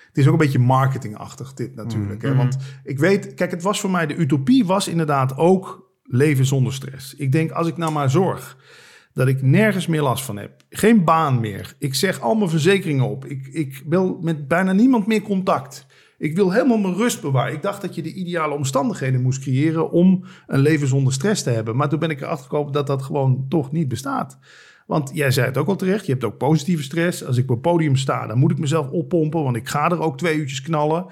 [0.07, 2.23] Het is ook een beetje marketingachtig dit natuurlijk.
[2.23, 2.29] Hè?
[2.29, 2.37] Mhm.
[2.37, 6.73] Want ik weet, kijk, het was voor mij, de utopie was inderdaad ook leven zonder
[6.73, 7.15] stress.
[7.15, 8.57] Ik denk, als ik nou maar zorg
[9.13, 10.63] dat ik nergens meer last van heb.
[10.71, 11.75] Geen baan meer.
[11.79, 13.25] Ik zeg al mijn verzekeringen op.
[13.25, 15.87] Ik, ik wil met bijna niemand meer contact.
[16.21, 17.55] Ik wil helemaal mijn rust bewaren.
[17.55, 21.51] Ik dacht dat je de ideale omstandigheden moest creëren om een leven zonder stress te
[21.51, 21.77] hebben.
[21.77, 24.39] Maar toen ben ik erachter gekomen dat dat gewoon toch niet bestaat.
[24.87, 27.25] Want jij zei het ook al terecht, je hebt ook positieve stress.
[27.25, 30.01] Als ik op het podium sta, dan moet ik mezelf oppompen, want ik ga er
[30.01, 31.07] ook twee uurtjes knallen.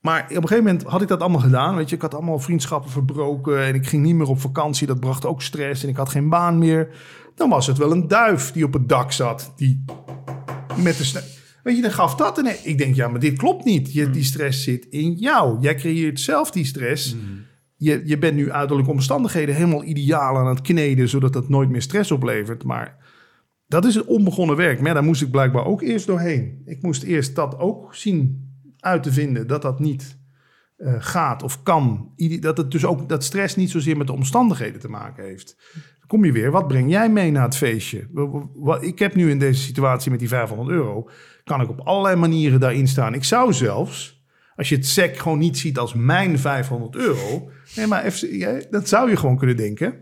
[0.00, 1.76] Maar op een gegeven moment had ik dat allemaal gedaan.
[1.76, 4.86] Weet je, ik had allemaal vriendschappen verbroken en ik ging niet meer op vakantie.
[4.86, 6.88] Dat bracht ook stress en ik had geen baan meer.
[7.34, 9.84] Dan was het wel een duif die op het dak zat, die
[10.76, 11.04] met de
[11.64, 12.38] Weet je, dan gaf dat.
[12.38, 13.92] En ik denk, ja, maar dit klopt niet.
[13.92, 15.60] Je, die stress zit in jou.
[15.60, 17.16] Jij creëert zelf die stress.
[17.76, 21.82] Je, je bent nu uiterlijke omstandigheden helemaal ideaal aan het kneden, zodat dat nooit meer
[21.82, 22.64] stress oplevert.
[22.64, 22.96] Maar
[23.66, 24.80] dat is het onbegonnen werk.
[24.80, 26.62] Maar daar moest ik blijkbaar ook eerst doorheen.
[26.64, 30.18] Ik moest eerst dat ook zien uit te vinden, dat dat niet
[30.76, 32.12] uh, gaat of kan.
[32.40, 35.56] Dat het dus ook dat stress niet zozeer met de omstandigheden te maken heeft.
[35.72, 38.08] Dan kom je weer, wat breng jij mee naar het feestje?
[38.80, 41.08] Ik heb nu in deze situatie met die 500 euro,
[41.44, 43.14] kan ik op allerlei manieren daarin staan.
[43.14, 44.24] Ik zou zelfs,
[44.56, 48.88] als je het SEC gewoon niet ziet als mijn 500 euro, nee, maar even, dat
[48.88, 49.94] zou je gewoon kunnen denken.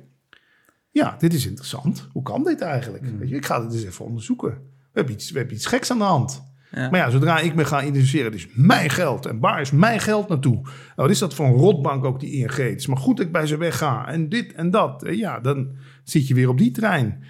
[0.91, 2.09] Ja, dit is interessant.
[2.13, 3.05] Hoe kan dit eigenlijk?
[3.05, 3.19] Hmm.
[3.19, 4.51] Weet je, ik ga het eens even onderzoeken.
[4.51, 6.51] We hebben iets, we hebben iets geks aan de hand.
[6.73, 9.27] Maar ja, zodra ik me ga identificeren, is mijn geld.
[9.27, 10.61] En waar is mijn geld naartoe?
[10.63, 12.57] Nou, wat is dat voor een rotbank ook, die ING?
[12.57, 14.09] Het is maar goed dat ik bij ze wegga.
[14.09, 15.05] En dit en dat.
[15.11, 17.25] Ja, dan zit je weer op die trein.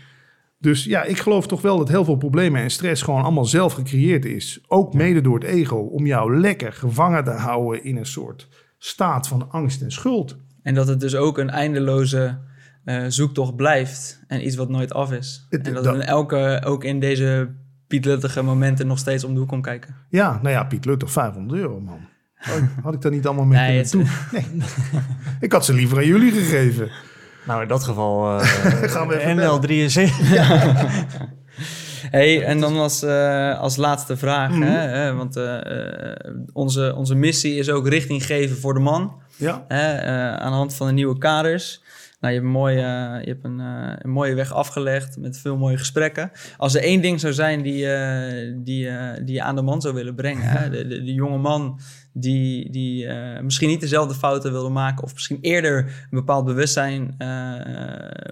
[0.63, 3.73] Dus ja, ik geloof toch wel dat heel veel problemen en stress gewoon allemaal zelf
[3.73, 4.61] gecreëerd is.
[4.67, 5.77] Ook mede door het ego.
[5.77, 8.49] Om jou lekker gevangen te houden in een soort
[8.79, 10.37] staat van angst en schuld.
[10.63, 12.39] En dat het dus ook een eindeloze
[12.85, 14.25] uh, zoektocht blijft.
[14.27, 15.47] En iets wat nooit af is.
[15.51, 17.55] en dat, dat elke, ook in deze
[17.87, 19.95] Piet Luttige momenten nog steeds om de hoek kom kijken.
[20.09, 22.01] Ja, nou ja, Piet Luttig, 500 euro, man.
[22.83, 24.15] Had ik daar niet allemaal mee nee, kunnen doen?
[24.33, 24.63] Nee.
[25.41, 26.91] ik had ze liever aan jullie gegeven.
[27.45, 28.41] Nou, in dat geval uh,
[28.95, 30.11] gaan we NL73.
[32.17, 34.71] hey, en dan als, uh, als laatste vraag, mm -hmm.
[34.71, 35.57] hè, want uh,
[36.53, 39.21] onze, onze missie is ook richting geven voor de man.
[39.37, 39.65] Ja.
[40.39, 41.82] aan de hand van de nieuwe kaders.
[42.23, 45.57] Nou, je hebt, een mooie, je hebt een, uh, een, mooie weg afgelegd met veel
[45.57, 46.31] mooie gesprekken.
[46.57, 49.81] Als er één ding zou zijn die, uh, die, uh, die je aan de man
[49.81, 50.69] zou willen brengen, hè?
[50.71, 51.81] De, de, de, jonge man
[52.13, 53.09] die, die
[53.43, 57.17] misschien niet dezelfde fouten wilde maken, of misschien eerder een bepaald bewustzijn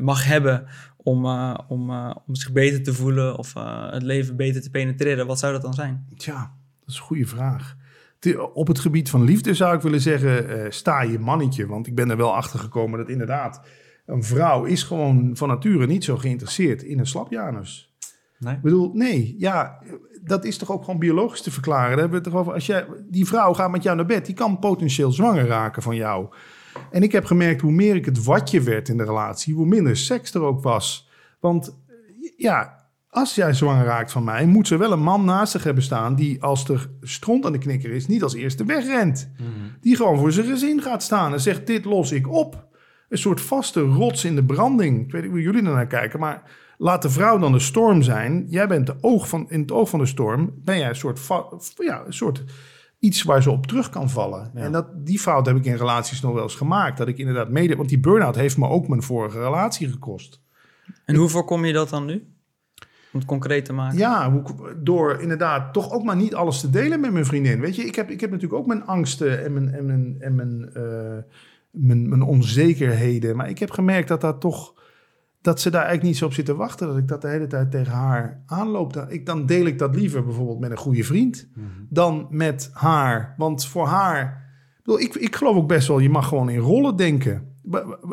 [0.01, 0.67] mag hebben
[0.97, 1.27] om,
[1.69, 1.91] om,
[2.27, 3.55] om zich beter te voelen of
[3.91, 6.07] het leven beter te penetreren, wat zou dat dan zijn?
[6.17, 7.77] Tja, dat is een goede vraag.
[8.55, 11.67] Op het gebied van liefde zou ik willen zeggen, sta je mannetje.
[11.67, 13.61] Want ik ben er wel achter gekomen dat inderdaad
[14.07, 17.95] een vrouw is gewoon van nature niet zo geïnteresseerd in een slapjanus.
[18.39, 18.55] Nee.
[18.55, 19.83] Ik bedoel, nee, ja,
[20.23, 21.91] dat is toch ook gewoon biologisch te verklaren.
[21.91, 22.53] Daar hebben we het over.
[22.53, 25.97] Als jij, die vrouw gaat met jou naar bed, die kan potentieel zwanger raken van
[25.97, 26.29] jou.
[26.91, 29.97] En ik heb gemerkt, hoe meer ik het watje werd in de relatie, hoe minder
[29.97, 31.11] seks er ook was.
[31.41, 31.79] Want
[32.37, 32.80] ja,
[33.11, 36.15] als jij zwanger raakt van mij, moet ze wel een man naast zich hebben staan
[36.15, 39.31] die als er stront aan de knikker is, niet als eerste wegrent.
[39.39, 39.49] Mm
[39.81, 42.69] Die gewoon voor zijn gezin gaat staan en zegt: Dit los ik op
[43.09, 45.05] een soort vaste rots in de branding.
[45.05, 46.43] Ik weet niet hoe jullie naar kijken, maar
[46.79, 48.47] laat de vrouw dan de storm zijn.
[48.49, 51.21] Jij bent de oog van, in het oog van de storm, ben jij een soort,
[51.77, 52.45] ja, een soort
[52.99, 54.51] iets waar ze op terug kan vallen.
[54.55, 56.99] En dat, die fout heb ik in relaties nog wel eens gemaakt.
[56.99, 60.41] Dat ik inderdaad mede, want die burn-out heeft me ook mijn vorige relatie gekost.
[61.05, 62.25] En hoe voorkom je dat dan nu?
[63.13, 63.99] Om het concreet te maken.
[63.99, 64.43] Ja,
[64.77, 67.61] door inderdaad toch ook maar niet alles te delen met mijn vriendin.
[67.61, 70.35] Weet je, ik heb, ik heb natuurlijk ook mijn angsten en mijn, en mijn, en
[70.35, 71.19] mijn uh,
[71.71, 73.37] mijn, mijn onzekerheden.
[73.37, 74.79] Maar ik heb gemerkt dat dat toch
[75.43, 76.87] dat ze daar eigenlijk niet zo op zitten wachten.
[76.87, 78.97] Dat ik dat de hele tijd tegen haar aanloop.
[79.09, 81.67] Ik, dan deel ik dat liever bijvoorbeeld met een goede vriend mhm.
[81.89, 83.35] dan met haar.
[83.37, 84.49] Want voor haar.
[84.97, 87.49] Ik, ik geloof ook best wel, je mag gewoon in rollen denken.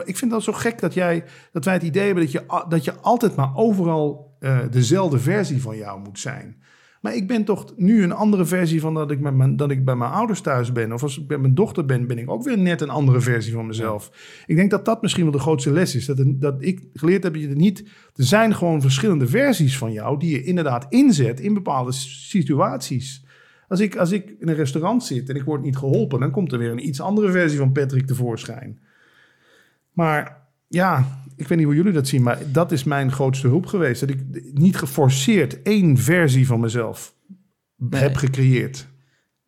[0.04, 2.84] Ik vind dat zo gek dat, jij, dat wij het idee hebben dat je, dat
[2.84, 6.62] je altijd maar overal uh, dezelfde versie van jou moet zijn.
[7.02, 9.86] Maar ik ben toch nu een andere versie van dat ik, met mijn, dat ik
[9.86, 10.94] bij mijn ouders thuis ben.
[10.94, 13.54] Of als ik bij mijn dochter ben, ben ik ook weer net een andere versie
[13.54, 14.12] van mezelf.
[14.46, 16.06] Ik denk dat dat misschien wel de grootste les is.
[16.06, 17.80] Dat, dat ik geleerd heb dat je er niet...
[18.16, 23.26] Er zijn gewoon verschillende versies van jou die je inderdaad inzet in bepaalde situaties.
[23.68, 26.52] Als ik, als ik in een restaurant zit en ik word niet geholpen, dan komt
[26.52, 28.80] er weer een iets andere versie van Patrick tevoorschijn.
[29.92, 33.66] Maar ja, ik weet niet hoe jullie dat zien, maar dat is mijn grootste hulp
[33.66, 34.00] geweest.
[34.00, 34.20] Dat ik
[34.54, 37.16] niet geforceerd één versie van mezelf
[37.90, 38.88] heb gecreëerd.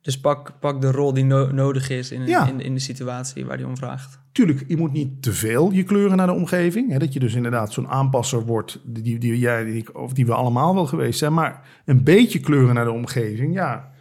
[0.01, 3.67] Dus pak, pak de rol die nodig is in, in, in, de situatie waar die
[3.67, 4.19] om vraagt.
[4.31, 6.91] Tuurlijk, je moet niet te veel je kleuren naar de omgeving.
[6.91, 10.33] Hè, dat je dus inderdaad zo'n aanpasser wordt, die, die, jij, die, of die we
[10.33, 11.33] allemaal wel geweest zijn.
[11.33, 13.91] Maar een beetje kleuren naar de omgeving, ja.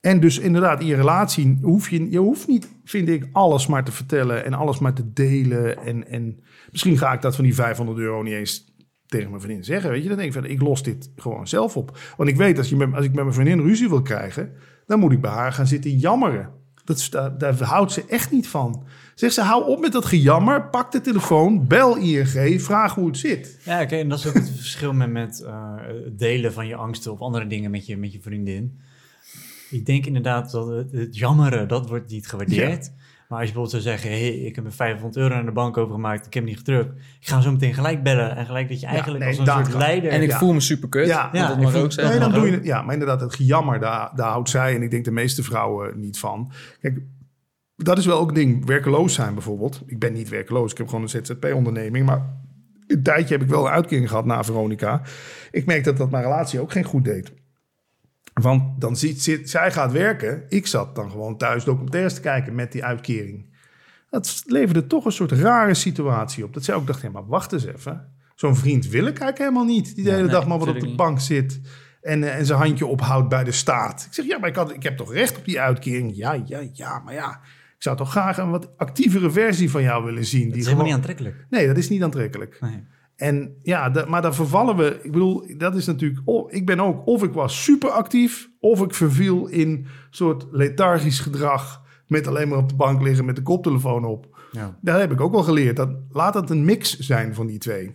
[0.00, 3.84] En dus inderdaad, in je relatie hoef je, je hoeft niet, vind ik, alles maar
[3.84, 5.78] te vertellen en alles maar te delen.
[5.78, 6.40] En, en
[6.70, 8.74] misschien ga ik dat van die 500 euro niet eens
[9.06, 9.90] tegen mijn vriendin zeggen.
[9.90, 11.98] Weet je, dan denk ik van, ik los dit gewoon zelf op.
[12.16, 14.52] Want ik weet, als, je met, als ik met mijn vriendin ruzie wil krijgen,
[14.86, 16.50] dan moet ik bij haar gaan zitten jammeren.
[16.84, 18.84] Dat, daar, houdt ze echt niet van.
[19.14, 23.16] Zegt ze, hou op met dat gejammer, pak de telefoon, bel ING, vraag hoe het
[23.16, 23.60] zit.
[23.64, 25.74] Ja, oké, en dat is ook het verschil met, met eh,
[26.12, 28.80] delen van je angsten of andere dingen met je, met je vriendin.
[29.70, 32.92] Ik denk inderdaad dat het, het jammeren, dat wordt niet gewaardeerd.
[33.28, 35.76] Maar als je bijvoorbeeld zou zeggen, hey, ik heb een 500 euro aan de bank
[35.76, 36.98] overgemaakt, ik heb hem niet gedrukt.
[37.20, 39.74] Ik ga zo meteen gelijk bellen en gelijk dat je eigenlijk nee, als een soort
[39.74, 40.10] leider...
[40.10, 40.38] En ik Ja.
[40.38, 41.06] voel me super kut.
[41.06, 41.30] Ja.
[41.32, 42.20] Dat ik mag voel- ook zeggen.
[42.20, 42.60] Nee, dan doe je.
[42.62, 46.00] Ja, maar inderdaad, het gejammer, daar, daar houdt zij en ik denk de meeste vrouwen
[46.00, 46.52] niet van.
[46.80, 47.00] Kijk,
[47.76, 48.66] dat is wel ook een ding.
[48.66, 49.82] Werkeloos zijn bijvoorbeeld.
[49.86, 52.06] Ik ben niet werkeloos, ik heb gewoon een ZZP-onderneming.
[52.06, 52.36] Maar
[52.86, 55.02] een tijdje heb ik wel een uitkering gehad na Veronica.
[55.50, 57.32] Ik merk dat dat mijn relatie ook geen goed deed.
[58.40, 60.44] Want dan ziet, zit, zij gaat werken.
[60.48, 63.46] Ik zat dan gewoon thuis documentaires te kijken met die uitkering.
[64.10, 66.54] Dat leverde toch een soort rare situatie op.
[66.54, 68.08] Dat zij ook dacht, ja, maar wacht eens even.
[68.34, 69.94] Zo'n vriend wil ik eigenlijk helemaal niet.
[69.94, 71.60] Die de hele nee, dag maar wat op de bank zit.
[72.02, 74.04] En, eh, en zijn handje ophoudt bij de staart.
[74.04, 76.16] Ik zeg, ja, maar ik, had, ik heb toch recht op die uitkering?
[76.16, 77.40] Ja, ja, ja, maar ja.
[77.76, 80.42] Ik zou toch graag een wat actievere versie van jou willen zien.
[80.44, 81.46] Dat Die is helemaal gewoon- niet aantrekkelijk.
[81.50, 82.56] Nee, dat is niet aantrekkelijk.
[82.60, 82.84] Nee.
[83.18, 85.00] En ja, maar dan vervallen we.
[85.02, 86.20] Ik bedoel, dat is natuurlijk.
[86.24, 87.06] Oh, ik ben ook.
[87.06, 88.48] Of ik was super actief.
[88.60, 91.82] Of ik verviel in soort lethargisch gedrag.
[92.06, 94.38] Met alleen maar op de bank liggen met de koptelefoon op.
[94.52, 94.78] Ja.
[94.80, 95.76] Daar heb ik ook wel geleerd.
[95.76, 97.94] Dat, laat het een mix zijn van die twee.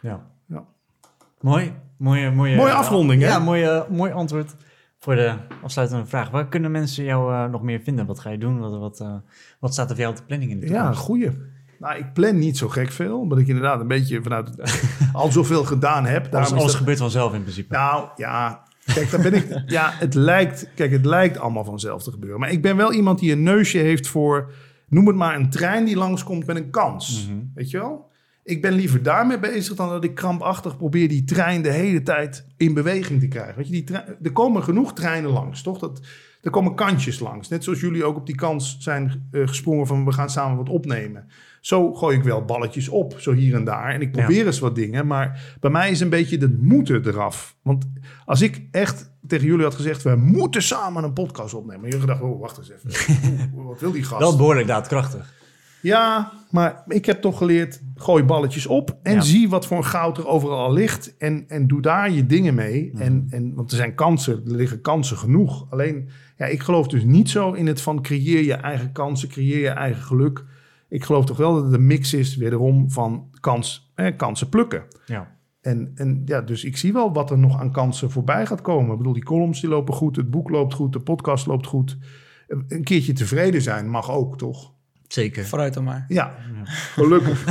[0.00, 0.26] Ja.
[0.46, 0.64] Ja.
[1.40, 1.72] Mooi.
[1.96, 3.28] Mooie, mooie, Mooie afronding, hè?
[3.28, 4.54] Ja, mooi, mooi antwoord
[4.98, 6.30] voor de afsluitende vraag.
[6.30, 8.06] Waar kunnen mensen jou eh, nog meer vinden?
[8.06, 8.58] Wat ga je doen?
[8.58, 9.14] Wat, wat, eh,
[9.60, 11.00] wat staat er voor jou op de planning in de Ja, toekomst?
[11.00, 11.30] goeie.
[11.82, 13.18] Nou, ik plan niet zo gek veel.
[13.18, 14.50] Omdat ik inderdaad een beetje vanuit
[15.12, 16.34] al zoveel gedaan heb.
[16.34, 17.74] alles, alles dat- gebeurt vanzelf in principe.
[17.74, 18.62] Nou ja,
[18.94, 19.62] kijk, daar ben ik.
[19.66, 22.40] Ja, het lijkt, kijk, het lijkt allemaal vanzelf te gebeuren.
[22.40, 24.52] Maar ik ben wel iemand die een neusje heeft voor,
[24.88, 27.26] noem het maar, een trein die langskomt met een kans.
[27.28, 27.38] Mhm.
[27.54, 28.10] Weet je wel?
[28.44, 32.46] Ik ben liever daarmee bezig dan dat ik krampachtig probeer die trein de hele tijd
[32.56, 33.56] in beweging te krijgen.
[33.56, 35.78] Weet je, die trein, er komen genoeg treinen langs, toch?
[35.78, 36.00] Dat,
[36.42, 37.48] er komen kantjes langs.
[37.48, 40.68] Net zoals jullie ook op die kans zijn eh, gesprongen van we gaan samen wat
[40.68, 41.26] opnemen.
[41.62, 43.94] Zo gooi ik wel balletjes op, zo hier en daar.
[43.94, 45.06] En ik probeer eens wat dingen.
[45.06, 47.56] Maar bij mij is een beetje de moeten eraf.
[47.62, 47.84] Want
[48.24, 50.02] als ik echt tegen jullie had gezegd...
[50.02, 51.84] we moeten samen een podcast opnemen.
[51.84, 53.54] En jullie gedacht, oh, wacht eens even.
[53.66, 54.20] Wat wil die gast?
[54.20, 55.34] Wel behoorlijk daadkrachtig.
[55.80, 59.20] Ja, maar ik heb toch geleerd, gooi balletjes op en Ja.
[59.20, 61.16] zie wat voor goud er overal ligt.
[61.16, 62.90] En, en doe daar je dingen mee.
[62.92, 63.02] Mhm.
[63.02, 65.66] En, en, want er zijn kansen, er liggen kansen genoeg.
[65.70, 69.60] Alleen, ja, ik geloof dus niet zo in het van creëer je eigen kansen, creëer
[69.60, 70.44] je eigen geluk.
[70.92, 74.84] Ik geloof toch wel dat het een mix is, wederom, van kans, eh, kansen plukken.
[75.06, 75.36] Ja.
[75.60, 78.90] En, en ja, dus ik zie wel wat er nog aan kansen voorbij gaat komen.
[78.92, 81.98] Ik bedoel, die columns die lopen goed, het boek loopt goed, de podcast loopt goed.
[82.46, 84.72] Een een keertje tevreden zijn mag ook, toch?
[85.08, 85.44] Zeker.
[85.44, 86.04] Vooruit dan maar.
[86.08, 86.34] Ja,
[86.64, 87.44] gelukkig.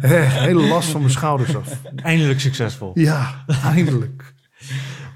[0.00, 1.82] Eh, Hele last van mijn schouders af.
[1.96, 2.90] Eindelijk succesvol.
[2.94, 4.34] Ja, eindelijk.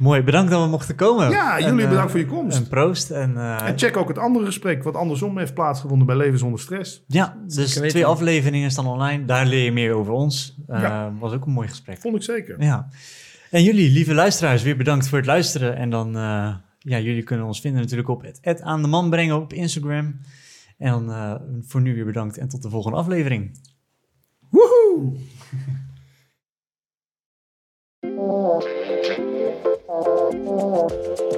[0.00, 1.30] Mooi, bedankt dat we mochten komen.
[1.30, 2.56] Ja, En, jullie eh, bedankt voor je komst.
[2.56, 3.10] En proost.
[3.10, 6.60] En, eh, En check ook het andere gesprek wat andersom heeft plaatsgevonden bij Leven zonder
[6.60, 7.02] stress.
[7.06, 9.24] ja, dus twee afleveringen staan online.
[9.24, 10.56] Daar leer je meer over ons.
[10.66, 11.12] Eh, Ja.
[11.18, 11.98] Was ook een mooi gesprek.
[12.00, 12.62] Vond ik zeker.
[12.62, 12.88] Ja.
[13.50, 15.76] En jullie, lieve luisteraars, weer bedankt voor het luisteren.
[15.76, 19.10] En dan, eh, ja, jullie kunnen ons vinden natuurlijk op het, het aan de man
[19.10, 20.20] brengen op Instagram.
[20.78, 23.60] En dan eh, voor nu weer bedankt en tot de volgende aflevering.
[24.50, 25.12] Woehoe!
[30.70, 31.29] You.